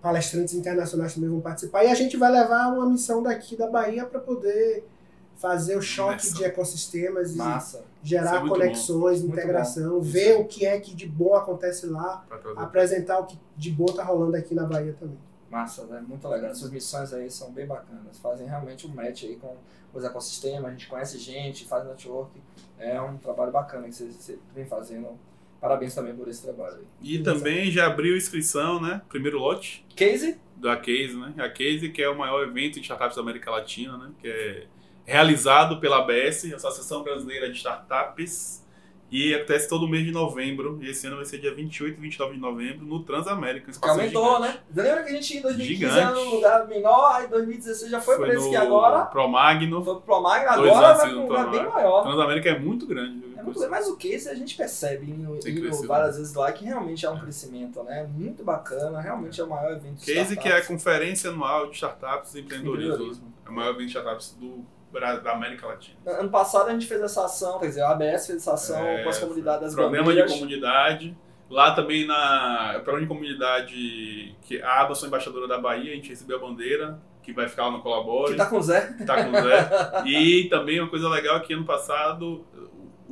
[0.01, 1.83] palestrantes internacionais também vão participar.
[1.83, 4.85] E a gente vai levar uma missão daqui da Bahia para poder
[5.37, 7.79] fazer o choque de ecossistemas e Massa.
[7.79, 10.01] É gerar muito conexões, Muito integração, bom.
[10.01, 12.25] ver o que é que de bom acontece lá,
[12.55, 15.17] apresentar o que de bom tá rolando aqui na Bahia também.
[15.49, 16.03] Massa, né?
[16.05, 16.51] Muito legal.
[16.51, 18.17] Essas missões aí são bem bacanas.
[18.19, 19.55] Fazem realmente um match aí com
[19.93, 22.31] os ecossistemas, a gente conhece gente, faz network.
[22.77, 25.09] É um trabalho bacana que você, você vem fazendo.
[25.59, 26.85] Parabéns também por esse trabalho aí.
[27.01, 29.01] E também já abriu inscrição, né?
[29.09, 30.37] Primeiro lote Case?
[30.55, 31.33] da Case, né?
[31.37, 34.11] A Case, que é o maior evento de startups da América Latina, né?
[34.19, 34.67] Que é
[35.05, 38.65] realizado pela ABS, Associação Brasileira de Startups,
[39.09, 40.79] E acontece todo mês de novembro.
[40.81, 43.71] E esse ano vai ser dia 28 e 29 de novembro no Transamérica.
[43.71, 44.59] Que aumentou, gigante.
[44.73, 44.83] né?
[44.83, 45.99] Lembra que a gente em 2015 gigante.
[45.99, 49.05] era num lugar menor, aí em 2016 já foi, foi para esse que agora.
[49.05, 49.83] Promagno.
[49.83, 52.01] Foi pro Promagno, agora vai pra um lugar bem maior.
[52.03, 53.23] Transamérica é muito grande.
[53.37, 53.71] É muito grande.
[53.71, 57.81] Mas o que a gente percebe indo várias vezes lá que realmente há um crescimento,
[57.83, 58.09] né?
[58.13, 61.75] Muito bacana, realmente é o maior evento de Case que é a conferência anual de
[61.75, 62.91] startups e empreendedorismo.
[62.93, 63.33] empreendedorismo.
[63.45, 65.97] É o maior evento de startups do da América Latina.
[66.05, 69.03] Ano passado a gente fez essa ação, quer dizer, a ABS fez essa ação é,
[69.03, 71.17] com as comunidades das Programa de comunidade.
[71.49, 76.09] Lá também na programa de comunidade, que a Aba sou embaixadora da Bahia, a gente
[76.09, 78.31] recebeu a bandeira, que vai ficar lá no Colabore.
[78.31, 78.93] Que tá com o Zé.
[78.97, 80.03] Que tá com o Zé.
[80.05, 82.45] e também uma coisa legal é que ano passado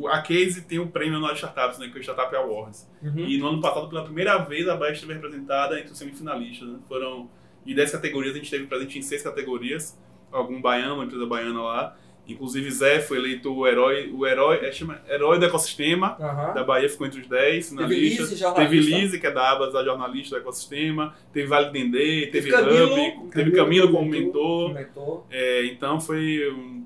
[0.08, 2.90] a Case tem o prêmio anual de startups, né, que é o Startup Awards.
[3.02, 3.20] Uhum.
[3.20, 6.68] E no ano passado, pela primeira vez, a Bahia esteve representada entre os semifinalistas.
[6.68, 6.80] Né?
[6.90, 7.30] Foram
[7.66, 9.98] de 10 categorias, a gente esteve presente em 6 categorias
[10.32, 11.96] algum baiano, uma empresa baiana lá.
[12.28, 16.54] Inclusive Zé foi eleito o herói, o herói, é, chama, herói do ecossistema uhum.
[16.56, 18.24] da Bahia, ficou entre os 10 na teve lista.
[18.24, 21.14] Lise, teve Lise, que é da Abas, a jornalista do ecossistema.
[21.32, 24.74] Teve Vale Dendê, teve, teve Camilo, Hub, teve Camilo como mentor.
[24.74, 25.24] mentor.
[25.30, 26.84] É, então foi um,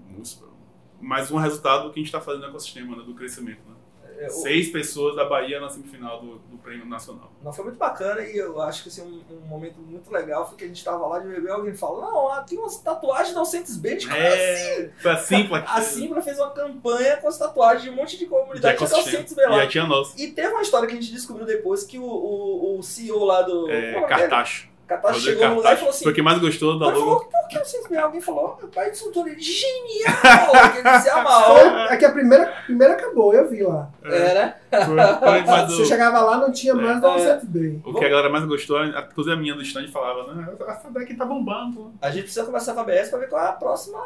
[0.99, 3.61] mais um resultado do que a gente está fazendo no ecossistema, né, do crescimento.
[3.65, 3.75] Né?
[4.19, 7.31] É, Seis pessoas da Bahia na semifinal do, do Prêmio Nacional.
[7.41, 10.57] Não, foi muito bacana e eu acho que assim, um, um momento muito legal foi
[10.57, 13.77] que a gente estava lá de beber alguém falou: Não, tem umas tatuagens da Alcentes
[13.77, 14.13] Band.
[14.13, 15.07] É, assim?
[15.07, 15.59] A Simpla.
[15.59, 19.33] a Simpla fez uma campanha com as tatuagens de um monte de comunidade de Alcentes
[19.33, 19.63] B lá.
[19.63, 20.21] E tinha nossa.
[20.21, 23.41] E teve uma história que a gente descobriu depois que o, o, o CEO lá
[23.41, 23.71] do.
[23.71, 24.67] É, Cartacho.
[24.89, 26.03] Catarse chegou no lugar e falou assim.
[26.03, 26.99] Foi o que mais gostou da logo.
[26.99, 29.39] Falou, por que vocês me Alguém falou, meu pai insultou ele.
[29.39, 30.09] Genial!
[30.73, 31.57] que ele se amarrou.
[31.91, 33.91] É que a primeira, primeira acabou, eu vi lá.
[34.03, 34.55] É, é né?
[35.67, 37.01] Você chegava lá não tinha mais é.
[37.01, 37.39] da é.
[37.43, 37.83] bem.
[37.85, 40.47] O que a galera mais gostou, inclusive a minha do stand falava, né?
[40.67, 41.93] Essa daqui tá bombando.
[42.01, 43.99] A gente precisa conversar com a BS pra ver qual é a próxima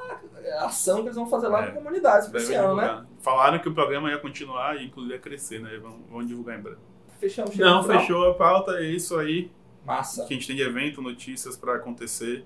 [0.59, 1.65] ação que eles vão fazer lá é.
[1.67, 3.05] na comunidade esse ano, né?
[3.21, 5.77] Falaram que o programa ia continuar e inclusive ia crescer, né?
[5.81, 6.77] Vão, vão divulgar em breve.
[7.21, 7.55] Fechamos.
[7.55, 9.49] Não, fechou a pauta, é isso aí.
[9.85, 10.25] Massa.
[10.25, 12.45] Que a gente tem de evento, notícias para acontecer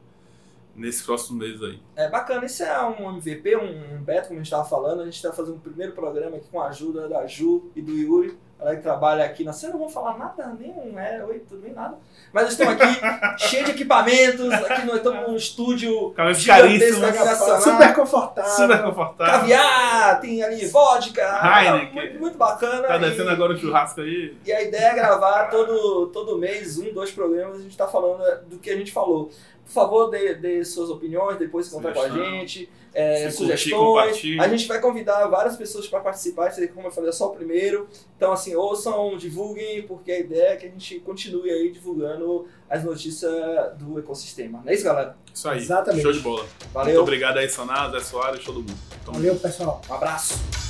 [0.76, 1.80] nesses próximos meses aí.
[1.96, 5.02] É bacana, isso é um MVP, um beta, como a gente estava falando.
[5.02, 7.92] A gente está fazendo o primeiro programa aqui com a ajuda da Ju e do
[7.92, 8.38] Yuri.
[8.60, 11.62] Ela que trabalha aqui na cena, não vou falar nada, nem um é, oi, tudo
[11.62, 11.96] bem, nada.
[12.34, 13.00] Mas estamos aqui,
[13.48, 18.52] cheio de equipamentos, aqui nós estamos num estúdio gigantesco, super confortável.
[18.52, 19.40] Super confortável.
[19.40, 21.22] Caviar, tem ali vodka.
[21.22, 21.94] Heineken.
[21.94, 22.88] Muito, muito bacana.
[22.88, 24.36] Tá descendo e, agora o churrasco aí.
[24.44, 28.24] E a ideia é gravar todo, todo mês, um, dois programas, a gente está falando
[28.48, 29.30] do que a gente falou.
[29.66, 32.68] Por favor, dê, dê suas opiniões, depois contar com a gente,
[32.98, 34.24] é, sugestões.
[34.40, 37.30] a gente vai convidar várias pessoas para participar, esse como eu falei, é só o
[37.30, 37.88] primeiro.
[38.16, 42.84] Então, assim, ouçam, divulguem, porque a ideia é que a gente continue aí divulgando as
[42.84, 43.32] notícias
[43.78, 44.62] do ecossistema.
[44.66, 45.16] Não é isso, galera?
[45.32, 45.60] Isso aí.
[45.60, 46.02] Exatamente.
[46.02, 46.44] Show de bola.
[46.74, 46.96] Valeu.
[46.96, 48.74] Muito obrigado aí, Sanado, Zé Soares, todo mundo.
[49.06, 49.80] Tamo Valeu, pessoal.
[49.88, 50.67] Um abraço.